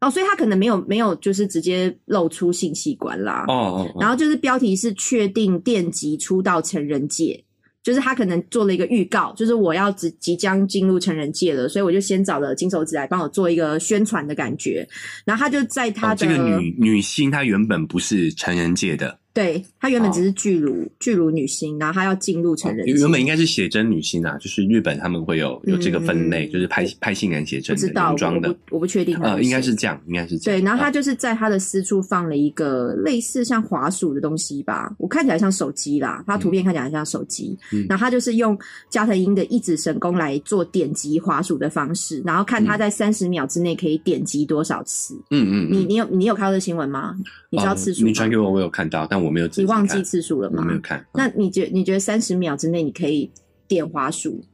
[0.00, 4.00] 哦，所以他可能没有没有就是直接露出性器官啦，哦哦，哦。
[4.00, 7.44] 然后就是标题是确定电击出道成人界，
[7.82, 14.86] 就是他可能做了一个预告，就是我要即即将进入成人界了，所以我就先找了金手指来帮我做一个宣传的感觉。
[15.24, 28.56] 然后他就在他的、哦这个女女星她原本不是成人界的，对她原本只是巨乳、巨乳女星，然后她要进入成人原本应该是写真女星啊，就是日本他们会有有这个分类，嗯就是拍拍性感写真的不知道泳装的。
[28.70, 30.60] 我不，确定呃，应该是这样，应该是这样。
[30.60, 30.92] 对，然后他啊。
[30.92, 37.86] 就是在她的私处放了一个类似像滑鼠的东西吧，我看起来像手机啦，她图片看起来像手机，嗯。
[37.88, 38.58] 然后她就是用
[38.90, 45.14] 加藤鹰的一指神功来做点击滑鼠的方式，然后看她在三十秒之内可以点击多少次。
[45.30, 45.88] 嗯嗯，你嗯。
[45.88, 47.16] 你有你有看到这新闻吗？
[47.48, 48.08] 你知道呃次数吗？
[48.08, 50.74] 你传给我，我有看到，但我没有仔细你忘记次数了吗我没？
[50.74, 51.04] 有看。
[51.14, 53.30] 那你觉你觉得三十秒之内你可以
[53.66, 54.44] 点滑鼠？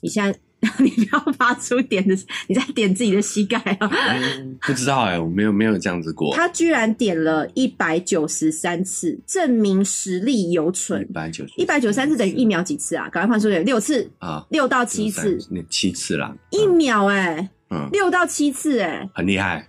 [0.00, 0.38] 你现在
[0.82, 2.16] 你不要发出点的，
[2.48, 3.88] 你在点自己的膝盖啊！
[4.12, 6.34] 嗯不知道哎，我没有没有这样子过。
[6.34, 11.06] 他居然点了一百九十三次，证明实力犹一存。
[11.12, 13.08] 百九十一百九十三次等于一秒几次啊？
[13.08, 16.34] 赶快换数学，六次，啊，六到七次，那七次啦。
[16.50, 19.68] 一秒哎、嗯，六到七次哎、很厉害。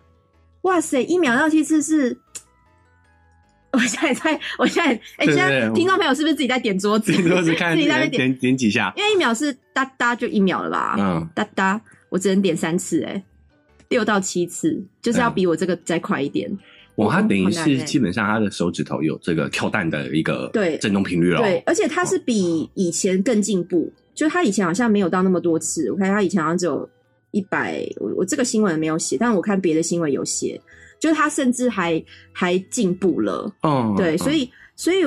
[0.64, 2.18] 哇塞，一秒到七次是。
[3.74, 7.14] 我现在在，我现在，哎、现在听众朋友是不是自己在点桌子？
[7.14, 8.92] 这个是 看自己在那边点，点点几下。
[8.98, 10.96] 因为一秒是哒哒就一秒了吧？
[10.98, 11.80] 嗯，哒哒，
[12.10, 13.24] 我只能点三次哎、
[13.90, 16.50] 六到七次，就是要比我这个再快一点。
[16.96, 21.42] 哇，它等于是基本上他的手指头有这个跳蛋的一个对震动频率了。
[21.42, 26.90] 对，而且它是比以前更进步，就是他以前好像没有到那么多次，我看他以前好像只有
[27.32, 30.60] 一百，我我这个新闻没有写，但我看别的新闻有写，
[31.00, 35.06] 就是他甚至还还进步了，嗯，对，嗯所以所以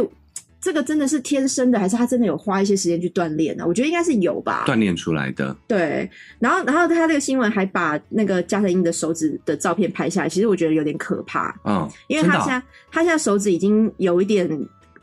[0.61, 3.65] 这个真的是天生的，还是他真的有花一些时间去锻炼呢？
[3.67, 5.57] 我觉得应该是有吧，锻炼出来的。
[5.67, 14.49] 对，然后然后他这个新闻还把那个加藤鹰的手指的照片拍下来，其实我觉得有点可怕，嗯，因为他现在他现在手指已经有一点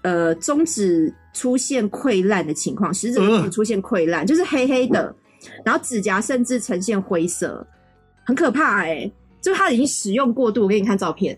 [0.02, 3.50] 呃中指出现溃烂的情况，食指呃。
[3.50, 5.14] 出现溃烂，就是黑黑的，
[5.66, 7.68] 然后指甲甚至呈现灰色，
[8.26, 11.38] 很可怕哎、就是他已经使用过度，我给你看照片，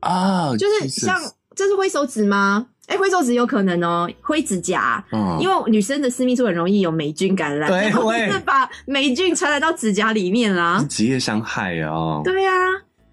[0.00, 1.20] 啊，就是像
[1.54, 2.66] 这是灰手指吗？
[2.86, 8.26] 哎、灰手指有可能哦，灰指甲，嗯，因为女生的私密处很容易有霉菌感染，对然后会。
[8.26, 10.86] 就是把霉菌传染到指甲里面啦是。
[10.88, 12.20] 职业伤害哦。
[12.22, 12.52] 对啊，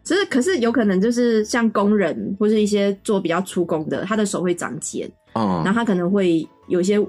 [0.03, 6.99] 只是可是有可能就是像工人或是一些做比较粗工的，他的手会长茧，嗯，然后他可能会有一些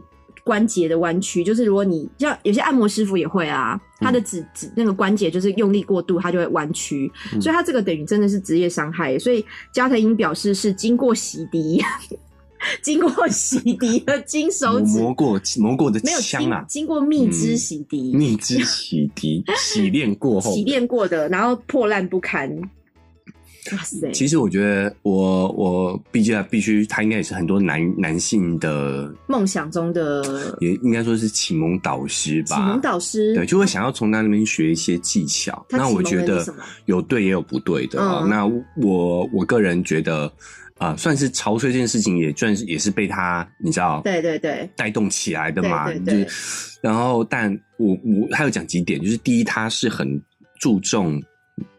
[0.44, 9.18] 关节的弯曲，就是如果你像有些按摩师傅也会啊，他的指指那个关节就是用力过度，它就会弯曲，嗯所以他这个等于真的是职业伤害。
[9.18, 11.82] 所以加藤鹰表示是经过洗涤。
[12.80, 22.48] 经过洗涤的金手指，磨过磨过的没有经枪啊，经过蜜汁嗯洗涤，蜜汁洗涤洗练过后，洗练过的，然后破烂不堪。
[23.70, 24.10] 哇塞！
[24.12, 32.56] 其实我觉得我我毕竟必须，他应该也是很多男男性的，梦想中的也应该说是启蒙导师吧。
[32.56, 35.64] 启蒙导师，对，就会想要从他那边学一些技巧。
[35.70, 36.44] 那我觉得
[36.86, 40.30] 有对也有不对的那我我个人觉得，
[40.78, 45.86] 啊，算是潮吹这件事情，也算是也是被他你知道对对对，带动起来的嘛。
[45.86, 50.20] 对对对就是，然后，但我我还有讲几点，就是第一，他是很
[50.58, 51.22] 注重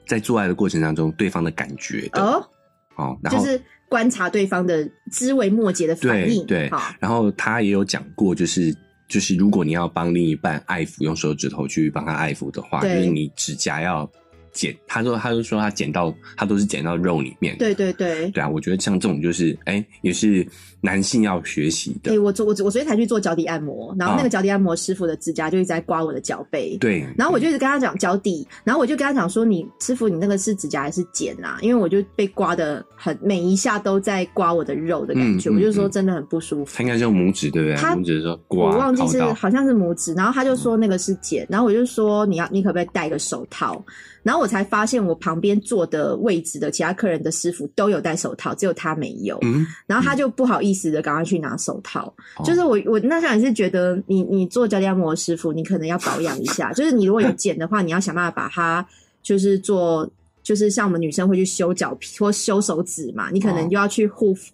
[0.05, 2.49] 在做爱的过程当中对方的感觉的哦，
[2.95, 8.75] 哦，然后就是观察对方的枝微末节的反应，对对好，然后他也有讲过，就是
[9.07, 14.09] 就是如果你要帮另一半爱抚，用手指头去帮他爱抚的话，就是你指甲要
[14.53, 14.75] 剪。
[14.87, 17.57] 他说，他就说他剪到他都是剪到肉里面。
[17.57, 18.29] 对对对。
[18.29, 20.45] 对啊，我觉得像这种就是哎、也是
[20.81, 22.13] 男性要学习的。
[22.13, 31.57] 哎、我昨我昨我昨天才去做脚底按摩，然后那个啊脚底按摩师傅的指甲就一直在刮我的脚背，对，然后我就一直跟他讲脚底，然后我就跟他讲说，你师傅你那个是指甲还是剪啊？
[31.61, 36.83] 因为我就被刮的很每一下都在刮我的肉的感觉，嗯嗯我就说嗯真的很不舒服他。
[36.83, 37.75] 应该是用拇指，对不对？
[37.75, 43.83] 他拇指说刮，我忘记是好像是拇指，然后他就说那个是剪，然后我就说你要你可不可以戴个手套？
[44.23, 49.38] 然后我才发现我旁边坐的位置的其他客人的师傅都有戴手套，只有他没有。
[49.41, 52.12] 嗯，然后他就不好意思的赶快去拿手套。
[52.38, 56.71] 哦就是我我那时候也是觉得你你做脚底按摩的师傅，你可能要保养一下。
[56.71, 58.88] 就是你如果有剪的话，你要想办法把它
[59.21, 60.09] 就是做，
[60.41, 64.53] 就是像我们女生会去修脚皮或修手指嘛，你可能哦就要去护肤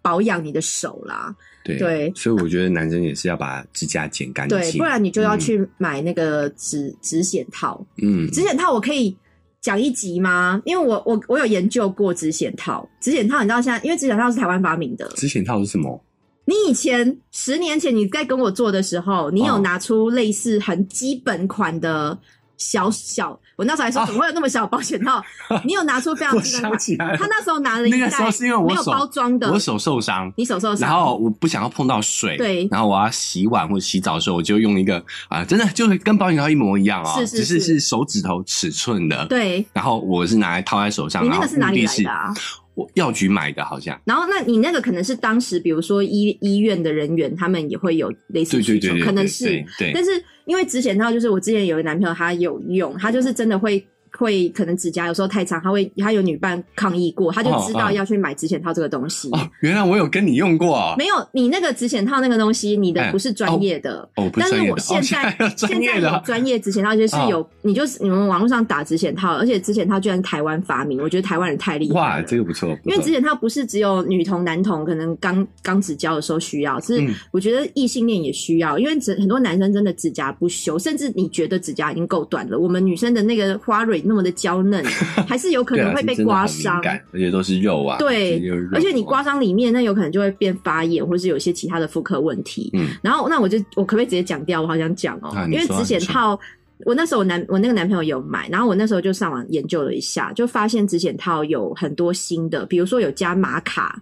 [0.00, 1.34] 保养你的手啦。
[1.76, 7.84] 对对所以我觉得男生也是要把指甲剪干净，对，不然你就要嗯去买那个指指显套。
[8.02, 9.16] 嗯指显套我可以
[9.60, 10.62] 讲一集吗？
[10.64, 12.88] 因为我我我有研究过指显套。
[13.00, 15.08] 指显套你知道现在，因为指显套是台湾发明的。
[15.16, 16.02] 指显套是什么？
[16.44, 22.18] 你以前十年前你在跟我做的时候，你有哦拿出类似很基本款的
[22.56, 25.20] 小小，我那时候还说哦怎么会有那么小的保险套？
[25.66, 42.32] 你有拿出非常我基本款想起来了他那时候拿了一袋那个时候是因为我没有手包装的，我手受伤，你手受伤，然后我不想要碰到水，对然后我要洗碗或者洗澡的时候，我就用一个啊，真的就是跟保险套一模一样啊、是是只是是是手指头尺寸的。，对然后我是拿来套在手上，你那个是哪里来的啊？
[42.78, 44.00] 我药局买的，好像。
[44.04, 49.46] 然后，那你那个可能是当时，比如说医医院的人员，他们也会有类似需求，可能是。
[49.46, 49.92] 对对。
[49.92, 50.10] 但是
[50.46, 53.84] 因为指显套，就是我之前有个男朋友，他有用，他就是真的会。
[54.16, 59.28] 会可能指甲有时候太长，他会他有女伴抗议过，他就知道要去买指显套这个东西。
[59.32, 60.94] 哦，原来我有跟你用过啊。
[60.96, 64.08] 没有，你那个指显套那个东西，你的不是专业的。
[64.16, 71.94] 哦，但是我现在 现在有专业指显套，就是有你就是你们网络上打指显套，而且指显套居然台湾发明，我觉得台湾人太厉害。
[71.94, 72.68] 哇，这个不错。
[72.84, 84.84] 因为指显套不是只有女童男童可能刚刚指交的时候需要，是我觉得异性恋也需要，因为指很多男生真的指甲不修，甚至你觉得指甲已经够短了，我们女生的那个花蕊那么的娇嫩。
[85.28, 86.80] 还是有可能会被刮伤，
[87.12, 87.98] 而且都是肉啊。
[87.98, 88.40] 对，
[88.72, 92.70] 而且你刮伤里面，那有可能就会变发炎，或是有一些其他的妇科问题。
[92.72, 94.62] 嗯，然后那我就我可不可以直接讲掉？
[94.62, 96.38] 我好想讲哦，因为止血套，
[96.84, 104.00] 我那时候我男我那个男朋友有买，然后我那时候就上网研究了一下，就发现止血套有很多新的，比如说有加玛卡，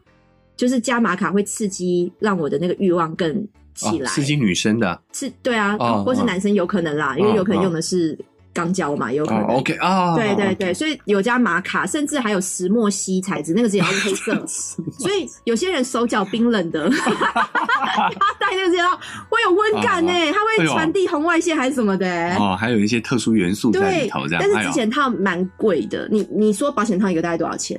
[0.56, 3.34] 就是加玛卡会刺激让我的那个欲望更
[3.74, 8.16] 起来，刺激女生的，是，对啊，或是男生有可能啦，因为有可能用的是。
[8.56, 9.42] 钢胶嘛，有可能。
[9.44, 14.46] OK 啊，对对对，所以有加玛卡，甚至还有石墨烯材质，那个指甲是黑色。
[14.98, 18.90] 所以有些人手脚冰冷的， 他戴那个指甲
[19.28, 22.34] 会有温感呢，它会传递红外线还是什么的。
[22.36, 24.42] 哦，还有一些特殊元素在里头，这样。
[24.42, 27.78] 但是之前套蛮贵的，你你说保险套一个大概多少钱？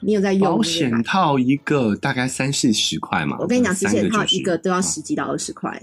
[0.00, 0.56] 你有在用？
[0.56, 3.36] 保险套一个大概三四十块嘛。
[3.38, 5.80] 我跟你讲，之前套一个都要十几到二十块。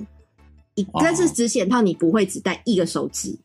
[0.76, 3.38] 一但是指险套你不会只戴一个手指。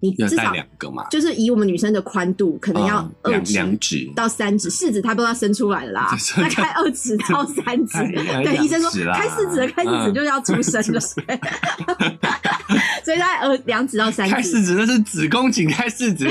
[0.00, 3.58] 你至少两个嘛，就是以我们女生的宽度，可能要二指
[4.14, 7.98] 到三指，四指它都要伸出来了啦，大概二指到三指。
[8.44, 11.00] 对，医生说开四指的开四指就要出生了，
[13.04, 14.34] 所以大概呃两指到三指。
[14.34, 16.30] 开四指那是子宫颈开四指。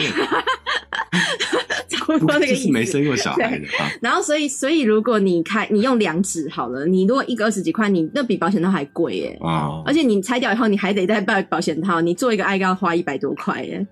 [1.95, 3.65] 差不多那个意思，没生过小孩的。
[4.01, 9.37] 然后，所以，所以，如果你开，你用两指好了，你如果一个二十几块，你那比保险套还贵耶。
[9.41, 9.81] 啊！
[9.85, 13.85] 而且你拆掉以后，你还得再戴保险套，你做一个爱要花一百多块耶。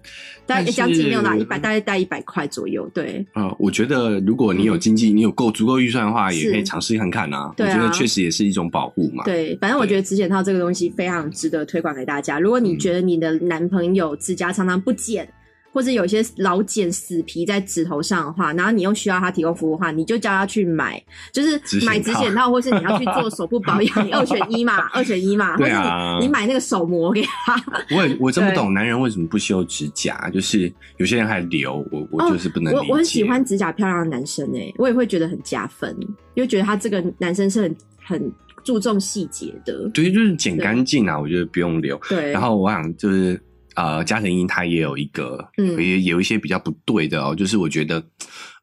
[0.46, 2.88] 大概将近没有拿一百，大概带一百块左右。
[2.94, 3.26] 对。
[3.36, 7.52] 嗯，我觉得如果你有经济，你有够足够预算的话，也可以尝试看看啊。
[7.58, 9.24] 我觉得确实也是一种保护嘛。
[9.24, 12.40] 对，反正我觉得指检套这个东西非常值得推广给大家。
[12.40, 15.28] 如果你觉得你的男朋友指甲常常不剪，
[15.76, 27.62] 或者有些老茧死皮在指头上的话，然后你又需要他提供服务的话，你就叫他去买，就是买指检套，或是你要去做手部保养，二选一嘛，二选一嘛，或者你你买那个手膜给他。
[27.92, 32.84] 我我真不懂男人为什么不修指甲，就是有些人还留，我我就是不能理解。
[32.84, 35.94] 我我很喜欢指甲漂亮的男生诶，我也会觉得很加分，
[36.36, 38.32] 因为觉得他这个男生是很很
[38.64, 39.90] 注重细节的。
[39.90, 42.00] 对，就是剪干净啊，我觉得不用留。
[42.08, 43.38] 对，然后我想就是。
[43.76, 48.04] 呃，加藤鹰他也有一个，嗯，也有一些比较不对的哦，就是我觉得，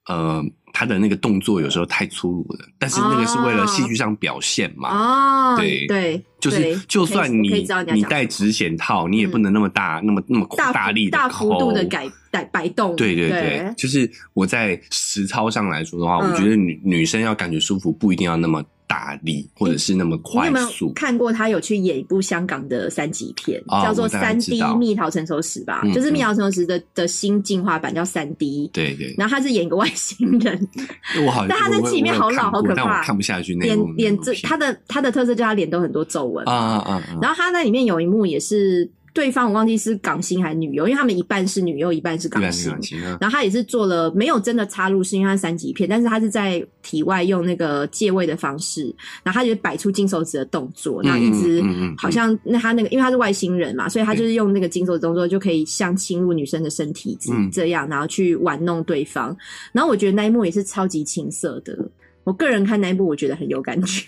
[0.08, 18.64] 呃，他的那个动作有时候太粗鲁了，但是那个是为了戏剧上表现嘛，哦，对对，就是就算你你戴直显套，你也不能那么大那么那么大力大幅度的改改摆动，对对对，就是我在实操上来说的话，我觉得女女生要感觉舒服，不一定要那么。
[18.92, 20.92] 大力或者是那么快速？
[20.92, 28.68] 看过他有去演一部香港的三级片，叫做《三 D 蜜桃成熟时》吧，就是蜜桃成熟时的的新进化版，叫三 D。
[28.70, 29.14] 对对。
[29.16, 30.68] 然后他是演一个外星人，
[31.24, 33.64] 我好，但他在戏里面好老好可怕，看不下去那。
[33.64, 37.02] 脸脸这他的他的特色就是他脸都很多皱纹啊啊啊！
[37.22, 38.90] 然后他在里面有一幕也是。
[39.14, 42.74] 对方我忘记是港星还是女优，因为他们一半是女优，一半是港星。
[43.20, 48.84] 然后他也是做了没有真的插入，是因为他三级片，但是他是在体外用那个借位的方式，
[49.22, 51.62] 然后他就摆出金手指的动作，然后一直
[51.98, 57.18] 好像那他那个因为他是外星人嘛，所以他就是用那个金手指动作就可以像侵入女生的身体
[57.52, 59.36] 这样，然后去玩弄对方。
[59.72, 61.76] 然后我觉得那一幕也是超级青涩的，
[62.24, 64.06] 我个人看那一幕我觉得很有感觉。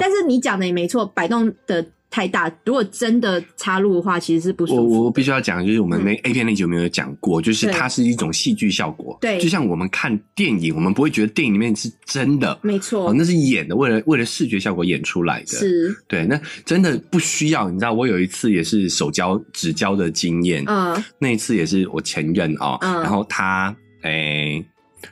[0.00, 1.86] 但是你讲的也没错，摆动的。
[2.12, 4.86] 太大，如果真的插入的话，其实是不舒服。
[4.86, 7.40] 我我必须要讲，就是我们那 A 片那集有没有讲过？
[7.40, 9.16] 就是它是一种戏剧效果。
[9.18, 15.46] 对，就像我们看电影，我们不会觉得电影里面是真的，没错，那是演的，为了为了视觉效果演出来的。
[15.46, 17.70] 是，对，那真的不需要。
[17.70, 24.62] 你知道，我有一次也是手交指交的经验，嗯，那一次也是我前任哦，然后他诶，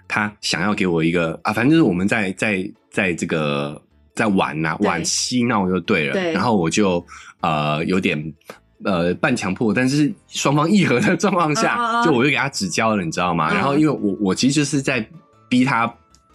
[0.07, 3.81] 他想要给我一个啊，反正就是我们在在在这个。
[4.21, 6.33] 在玩呐，玩嬉闹就对了。
[6.33, 7.05] 然后我就
[7.41, 8.23] 呃有点
[8.85, 13.53] 呃半强迫，但是双方议和的状况下，就我就给他指教了，你知道吗？
[13.55, 15.05] 然后因为我我其实就是在
[15.49, 15.87] 逼他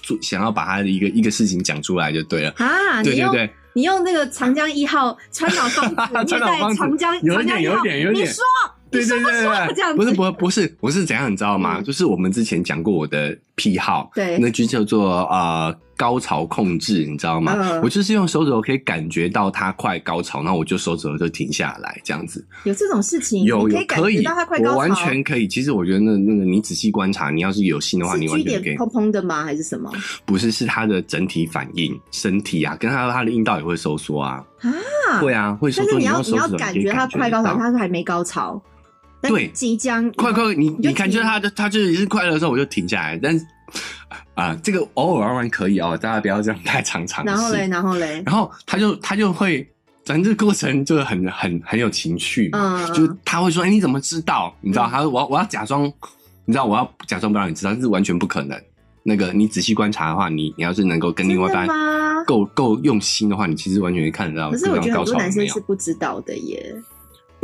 [0.01, 3.03] 做，想要把他的一个一个事情讲出来就对了啊。
[3.03, 6.39] 对对对，你用那个长江一号川岛芳子， 你在
[6.75, 8.43] 长江长江一号，你说。
[8.91, 11.81] 对对对对，这样不是不不是，我是怎样你知道吗？
[11.81, 15.75] 就是我们之前讲过我的癖好，对，那就叫做呃。
[15.97, 17.79] 高潮控制，你知道吗？
[17.81, 22.45] 我就是用手指头可以感觉到它快高潮，然后我就手指头就停下来，这样子。
[22.65, 23.43] 有这种事情？
[23.43, 24.23] 有有可以，
[24.65, 25.47] 我完全可以。
[25.47, 28.75] 其实我觉得那那个你仔细观察，你要是有心的话，你完全可以。
[28.75, 29.43] 砰砰的吗？
[29.43, 29.91] 还是什么？
[30.25, 34.43] 不是，是它的整体反应，身体啊，跟它它的阴道也会收缩啊。
[34.59, 35.91] 啊，会啊，会收缩。
[35.91, 38.61] 但是你要你要感觉它快高潮，它是还没高潮。
[39.21, 43.45] 对，即将快快，你你感觉它的它就是是快乐的时候，我就停下来，但是。
[44.35, 47.31] 啊，这个偶尔玩玩可以哦，大家不要这样太常尝试。
[47.31, 49.67] 然后嘞，然后嘞，然后他就他就会，
[50.05, 54.53] 反正这个过程就是很很很有情趣嘛，就他会说：“哎，你怎么知道？
[54.61, 54.87] 你知道？
[54.89, 55.91] 他说我我要假装，
[56.45, 58.59] 你知道我要假装不让你知道，这是完全不可能。
[59.03, 61.67] 那个你仔细观察的话，你你要是能够跟另外一半
[62.25, 64.51] 够够用心的话，你其实完全可以看得到。
[64.51, 66.75] 可是我觉得很多男生是不知道的耶。”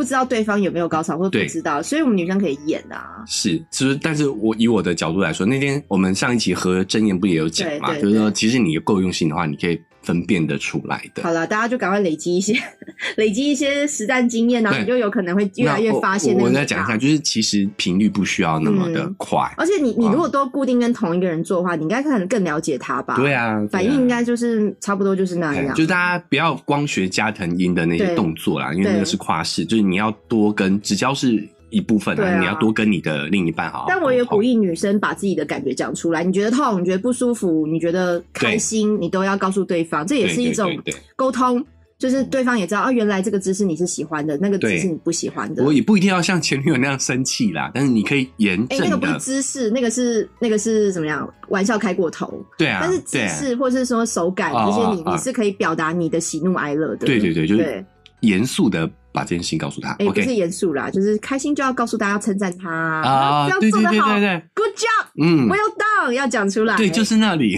[0.02, 3.24] 不知道对方有没有高潮，或者不知道，所以我们女生可以演啊。
[3.28, 9.80] 是，其实，但是我以我的角度来说，那天我们上一集和真言不也有讲嘛，就是说，其实你够用心的话，你可以。
[10.04, 11.24] 分辨得出来的。
[11.24, 12.54] 好了，大家就赶快累积一些，
[13.18, 16.36] 累积一些实战经验，然后你就有可能会越来越发现。
[16.36, 19.40] 我再讲一下，就是其实频率不需要那么的快。
[19.58, 23.16] 而且你你如果都固定跟同一个人做的话，你应该可能更了解他吧？
[23.16, 25.74] 对啊，反应应该就是差不多就是那样。
[25.76, 31.48] 就大家不要光学加藤鹰的那些动作啦，因为那个是跨式，就是你要多跟只要是。
[31.72, 33.86] 一部分啊，你要多跟你的另一半好。
[33.88, 36.24] 但我也鼓励女生把自己的感觉讲出来。
[36.24, 40.06] 你觉得痛，你觉得不舒服，你觉得开心，你都要告诉对方。
[40.06, 40.72] 这也是一种
[41.16, 41.66] 沟通，
[41.98, 45.64] 就是对方也知道啊，原来这个姿势你是喜欢的，那个姿势你不喜欢的。
[45.64, 48.86] 我也不一定要像前女友那样生气啦，但是你可以严正的。
[48.86, 51.28] 那个不是姿势，那个是那个是怎么样？
[51.50, 52.46] 玩笑开过头。
[52.58, 52.80] 对啊。
[52.82, 57.06] 但是姿势或是说手感这些，你你是可以表达你的喜怒哀乐的。
[57.06, 57.86] 对对对，就是
[58.22, 58.90] 严肃的。
[59.12, 64.10] 把这件事情告诉他，哎，不是严肃啦，就是开心就要告诉大家称赞他啊，这样做的好
[64.54, 67.58] ，Good job，嗯，Well done，要讲出来，对，就是那里，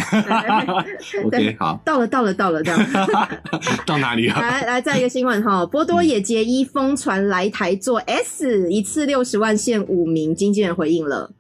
[1.26, 2.88] OK，好，到了，到了，到了，这样，
[3.86, 4.42] 到哪里啊？
[4.42, 11.32] 来来，再一个新闻哈，波多野结衣疯传来台做 S，一次六十万限五名，经纪人回应了。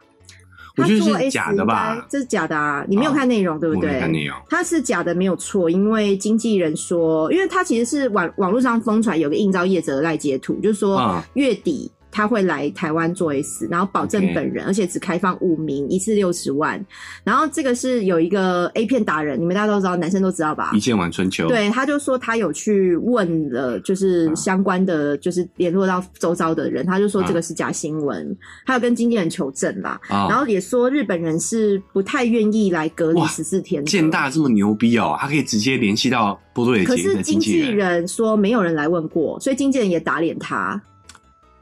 [0.76, 2.06] 我觉得是假的吧？
[2.10, 2.84] 这是假的啊！
[2.88, 4.00] 你没有看内容对不对？
[4.00, 11.92] 看内容，它是假的没有错，因为经纪人说，因为他其实是网网络上疯传有个应招业者赖截图，就是说月底。
[12.14, 16.80] 他会来台湾做 S，然后保证本人，而且只开放五名，一次六十万。
[17.24, 20.72] 然后这个是有一个 A 片达人，你们大家都知道，男生都知道吧？
[20.74, 21.48] 一剑玩春秋。
[21.48, 30.00] 对，他就说他有去问了，就是相关的，就是联络到周遭的人，他就说这个是假新闻，他有跟经纪人求证啦。
[30.08, 33.84] 然后也说日本人是不太愿意来隔离十四天。
[33.86, 40.80] 建大这么牛逼哦，他可以直接联系到波多野结衣的经纪人，说没有人来问过，所以经纪人也打脸他。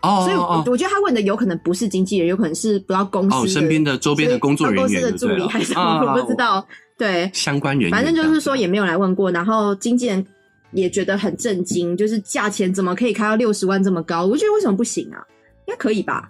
[0.01, 0.35] 哦，所以
[0.69, 6.65] 我觉得他问的有可能不是经纪人，有可能是不知道公司身边的周边的工作人员，公司的助理还是我不知道。
[6.97, 10.25] 对，相关人员，反正就是说也没有来问过，然后经纪人
[10.71, 14.25] 也觉得很震惊，就是价钱怎么可以开到六十万这么高？
[14.25, 15.17] 我觉得为什么不行啊？
[15.65, 16.29] 应该可以吧？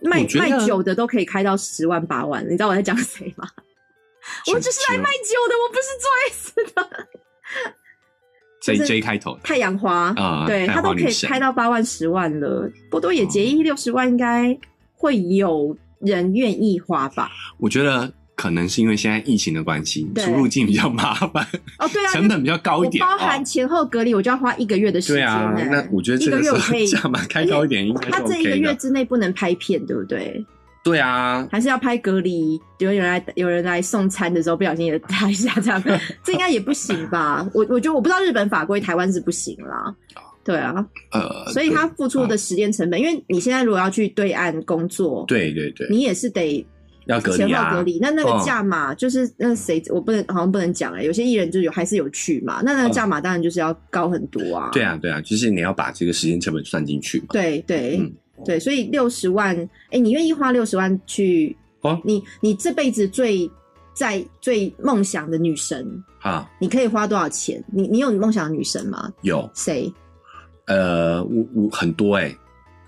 [0.00, 3.48] 卖卖酒的都可以开到十万八万，你知道我在讲谁吗？
[4.52, 7.08] 我就是来卖酒的，我不是做 S 的。
[8.60, 12.70] J J 开头，太阳花啊，对他都可以开到八万、十万了。
[12.90, 14.56] 波多野结衣六十万，应该
[14.94, 17.30] 会有人愿意花吧？
[17.58, 21.46] 我觉得可能是因为现在疫情的关系，出入境比较麻烦
[21.78, 25.22] 哦，对啊， 成本比较高一点，包含前后隔离，我就要花一个月的时间。
[25.22, 30.44] 对啊，那我觉得这个月我可以价码开高一点，应该他这一个月之内不能拍片，对不对？
[30.88, 35.82] 对啊，还是要拍隔离，有人来有人来送餐的时候，不小心也拍一下，这样。
[36.24, 37.46] 这应该也不行吧？
[37.52, 39.94] 我我觉得我不知道日本法规，台湾是不行啦。
[40.44, 40.74] 对啊，
[41.12, 46.66] 呃，所以他付出的时间成本，因为你现在如果要去对岸工作，对对对，你也是得
[47.04, 47.98] 要隔离啊，隔离。
[48.00, 54.70] 那那个价码就是那谁，我不能好像不能讲哎，有些艺人就有还是有去嘛，那那个价码当然就是要高很多啊。
[54.72, 57.26] 对啊对啊，就是你要把这个时间成本算进去嘛。
[57.30, 58.00] 对对。
[58.44, 59.56] 对，所以六十万，
[59.90, 61.56] 哎，你愿意花六十万去？
[61.82, 63.50] 哦，你你这辈子最
[63.94, 65.86] 在最梦想的女神
[66.20, 67.62] 啊，你可以花多少钱？
[67.72, 69.12] 你你有你梦想的女神吗？
[69.22, 69.92] 有谁？
[70.66, 72.36] 呃，我我很多哎，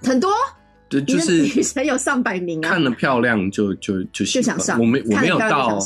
[0.02, 0.30] 很多。
[0.90, 5.78] 对，就是女神有上百名啊，看了漂亮就就就就想上，我没我没有到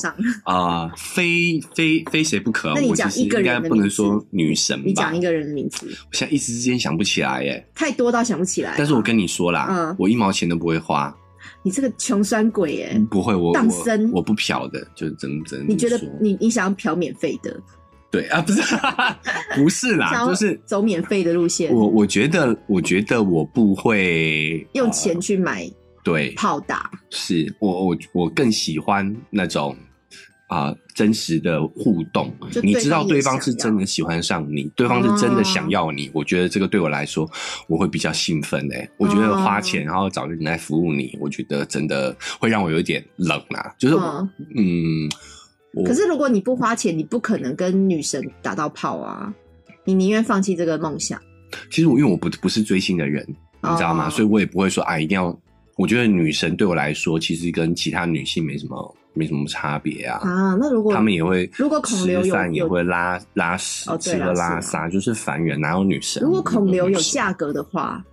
[0.45, 2.73] 啊，非非非谁不可。
[2.75, 8.75] 那你讲一个人不能说女神，你讲一个人的名字，我现在一时之间想不起来耶，太多到想不起来。
[8.79, 11.15] 但是我跟你说啦，嗯，我一毛钱都不会花。
[11.63, 15.65] 你这个穷酸鬼耶，不会，我当生我不嫖的，就是怎么怎么。
[15.69, 17.55] 你觉得你你想要嫖免费的？
[18.15, 18.63] 对啊，不是
[19.57, 21.73] 不是啦，就是走免费的路线。
[21.73, 25.69] 我我觉得，我觉得我不会用钱去买
[26.05, 26.91] 对炮打。
[27.11, 29.77] 是我我我更喜欢那种
[30.49, 32.33] 啊真实的互动。
[32.63, 36.09] 你知道对方是真的喜欢上你，对方是真的想要你。
[36.15, 37.29] 我觉得这个对我来说，
[37.67, 38.89] 我会比较兴奋诶。
[38.97, 43.75] 我觉得花钱然后找人来服务你，我觉得真的会让我有点冷啊。
[43.77, 43.97] 就是
[44.57, 45.11] 嗯。
[45.85, 49.33] 可是如果你不花钱，你不可能跟女神打到炮啊！
[49.85, 51.21] 你宁愿放弃这个梦想。
[51.71, 54.09] 其实我因为我不不是追星的人，你知道吗？
[54.11, 55.37] 所以我也不会说啊，一定要。
[55.77, 60.19] 我觉得女神对我来说，其实跟其他女性没什么没什么差别啊。
[60.23, 66.23] 啊，那如果他们也会，如果孔刘有也会拉拉屎、吃喝拉撒，就是凡人，哪有女神？
[66.23, 68.05] 如果孔刘有价格的话。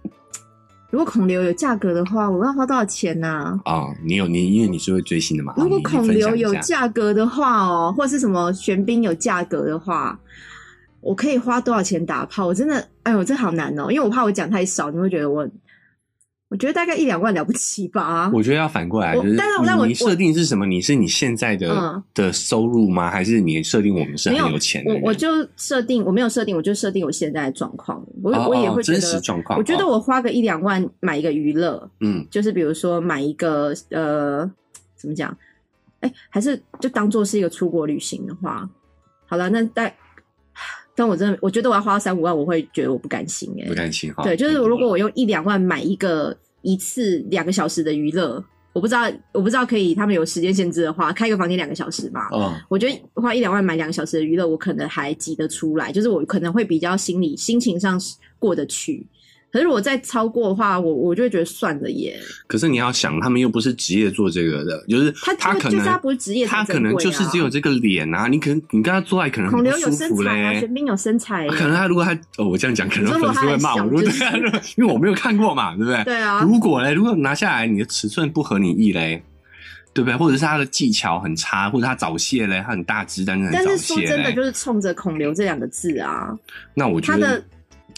[0.92, 3.60] 如果孔刘有价格的话，我要花多少钱呢？
[3.66, 5.54] 啊，你有你，因为你是会追星的嘛。
[5.58, 10.20] 如果孔刘有价格的话哦，或是什么玄彬有价格的话，
[11.00, 12.46] 我可以花多少钱打炮？
[12.46, 15.48] 我真的，哎呦，这好难哦，因为我怕我讲太少，你会觉得我。
[16.50, 18.30] 我觉得大概一两万了不起吧。
[18.34, 19.38] 我觉得要反过来，就是
[19.88, 20.66] 你设定是什么？
[20.66, 23.10] 你是你现在的的收入吗？
[23.10, 24.84] 还是你设定我们是很有钱？
[24.86, 28.06] 我我就设定我没有设定，我就设定我现在的状况。
[28.24, 34.50] 我我也会觉得，我觉得我花个一两万买一个娱乐，嗯，就是比如说买一个呃，
[34.96, 35.36] 怎么讲？
[36.02, 38.70] 哎，还是就当做是一个出国旅行的话，
[39.28, 39.94] 好了，那但
[40.96, 44.24] 但我真的我觉得我要花三五万，我会觉得我不甘心哎，不甘心哈。
[44.24, 46.38] 对，就是如果我用一两万买一个。
[46.64, 52.28] 一次两个小时的娱乐，我不知道，我不知道可以他们有时间限制的话，开个房间两个小时嘛？
[52.34, 58.00] 嗯，我觉得花一两万买两个小时的娱乐，我可能还挤得出来，就是我可能会比较心理心情上
[58.40, 59.06] 过得去。
[59.52, 62.18] 可是如果再超过的话，我我就会觉得算了耶。
[62.48, 68.28] 可是你要想，他们又不是职业做这个的，就是他他可能他不是职业，他可能就是只有这个脸啊。
[68.28, 71.48] 你可能你跟他做爱可能孔刘有身材啊，玄彬有身材。
[71.50, 74.10] 可能他如果他哦，我这样讲，可能粉丝会骂我，对
[74.78, 76.04] 因为我没有看过嘛，对不对？
[76.06, 76.42] 对啊。
[76.42, 79.22] 如果嘞，如果拿下来你的尺寸不合你意嘞，
[79.94, 80.16] 对不对？
[80.16, 86.34] 或者是他的技巧很差，或者他早泄嘞，他很大只，但是但是说真的，就是冲着孔刘这两个字啊，
[86.74, 87.44] 那我觉得。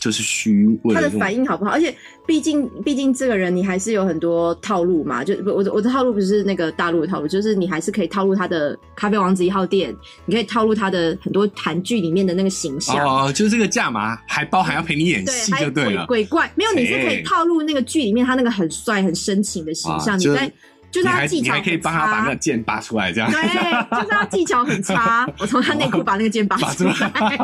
[0.04, 1.72] 就是虚，他的反应好不好？
[1.72, 1.95] 而且
[2.26, 5.24] 毕竟，毕竟这个人你还是有很多套路嘛。
[5.24, 9.95] 就不，我的我的套路不是那个大陆的套路，就是你还是可以套路他的咖啡王子一号店，
[10.26, 12.97] 你可以套路他的很多韩剧里面的那个形象。
[12.97, 16.06] 哦，就是这个价码还包含要陪你演戏，就对了。
[16.06, 20.20] 鬼怪没有，你是可以套路那个剧里面他那个很帅、很深情的形象。
[20.20, 20.51] 你在。
[20.93, 23.29] 就是他技巧你还可以帮他把那个剑拔出来，这样。
[23.31, 23.41] 对，
[23.97, 25.27] 就是他技巧很差。
[25.39, 26.93] 我从他内裤把那个剑拔出来，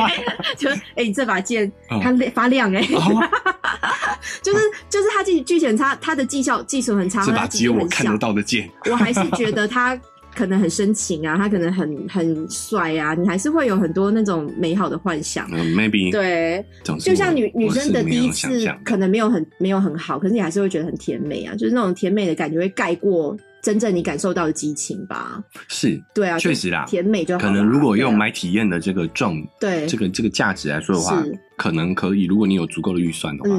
[0.55, 2.81] 就哎，你这把剑它发亮哎。
[4.43, 7.25] 就是就是他技剧情差，他的技巧技术很差。
[7.25, 8.69] 这把只有我看得到的剑。
[8.85, 9.99] 我还是觉得他。
[10.36, 15.49] 可能很深情啊，他可能很很帅啊，你还是会有很多那种美好的幻想。
[15.51, 16.63] 嗯，maybe 对，
[16.99, 25.43] 就像女女生的第一次可能没有很没有很好，可是你还是会觉得很甜美啊，就是那种甜美的感觉会盖过真正你感受到的激情吧。
[25.67, 31.23] 是，对啊，确实啦，甜美就可能如果用买体验的这个状，对这个这个价值来说的话。
[31.60, 33.49] 可能可以，如果你有足够的预算的话，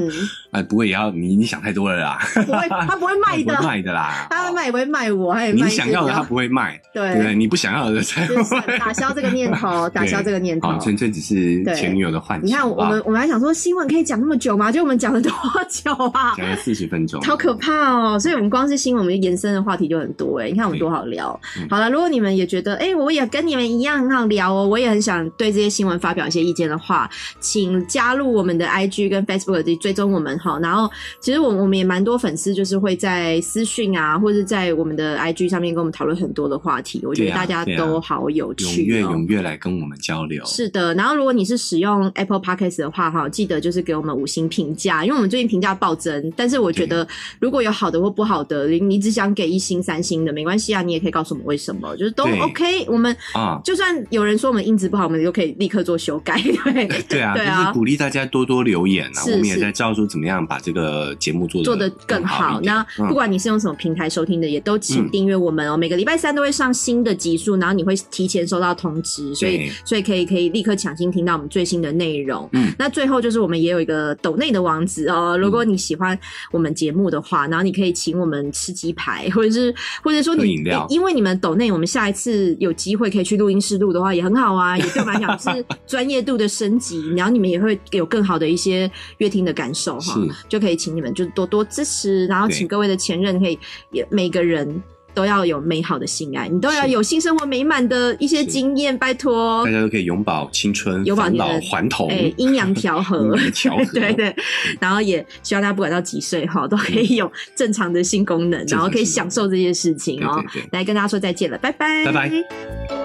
[0.49, 2.17] 哎，不会也要你你想太多了啦。
[2.33, 4.25] 不会，他不会卖的，卖的啦。
[4.31, 10.75] 他卖也不会卖我，还你想要的他不会卖，对，你不想要的才会打消这个念头，打消这个念头。
[10.79, 12.47] 纯粹只是前女友的幻想。
[12.47, 14.71] 你看，我们我们还想说新闻可以讲那么久吗？
[14.71, 15.31] 就我们讲了多
[15.69, 16.33] 久啊？
[16.35, 18.19] 讲了四十分钟，好可怕哦！
[18.19, 20.49] 所以我们光是新闻，我们延伸的话题就很多哎。
[20.49, 21.39] 你看我们多好聊。
[21.69, 27.07] 好了，如果你们也觉得哎，我也跟你们一样很好聊哦，我也很想对这些新闻发表一些意见的话，
[27.39, 28.71] 请加入我们的。
[28.71, 30.89] I G 跟 Facebook 的追踪我们哈，然后
[31.19, 37.01] 其实我我们也蛮多粉丝，就是会在私讯啊，或者在我们的 I G 上面跟我们讨论很多的话题。
[37.03, 40.41] 我觉得大家都好有趣，踊跃踊跃来跟我们交流。
[40.45, 46.31] 是的，然后如果你是使用 Apple Podcast 的话哈，记得就是给我们五星评价，因为我们最近评价暴增。
[46.37, 47.05] 但是我觉得
[47.39, 52.85] 如果有好的或不好的，你只想给一星、三星的没关系啊，你也可以告诉我们为什么，就是都 OK。
[52.87, 56.41] 我们啊，就算有人说我们音质不好，我们都可以立刻做修改。
[56.63, 58.61] 对 对啊，就是鼓励大家多多。
[58.61, 62.61] 留言啊，我们也在照说怎么样把这个节目做做得更好。
[62.61, 65.75] 那不管你是用什么平台收听的，也都请订阅我们哦。
[65.75, 72.47] 每个礼拜三都会上新的集数，然后你会提前收到通知，所以所以可以可以立刻抢先听到我们最新的内容。
[72.53, 75.35] 嗯，那最后就是我们也有一个抖内的网址哦。
[75.35, 76.15] 如果你喜欢
[76.51, 79.73] 我们节目的话，然后你可以请我们吃鸡排，或者是
[80.03, 80.55] 或者说你
[80.89, 84.77] 因为你们抖内，我们下一次有机会可以去录音室录的话也很好啊。
[84.77, 88.51] 也对我们来讲是专业度的升级，然后你们也会有更好的。
[88.51, 90.19] 一些乐听的感受哈，
[90.49, 93.57] 就可以请你们就多多支持，然后请各位的前任可以
[93.91, 104.35] 也每个人都要有美好的性爱，你都要有性生活美满的一些经验，拜托，大家都可以永葆青春，返老还童，哎，阴阳调和， 调和，对对。
[104.81, 110.43] 然后也希望大家不管到几岁哈，都可以有正常的性功能，然后可以享受这些事情哦。
[110.73, 113.00] 来跟大家说再见了，拜拜，拜拜。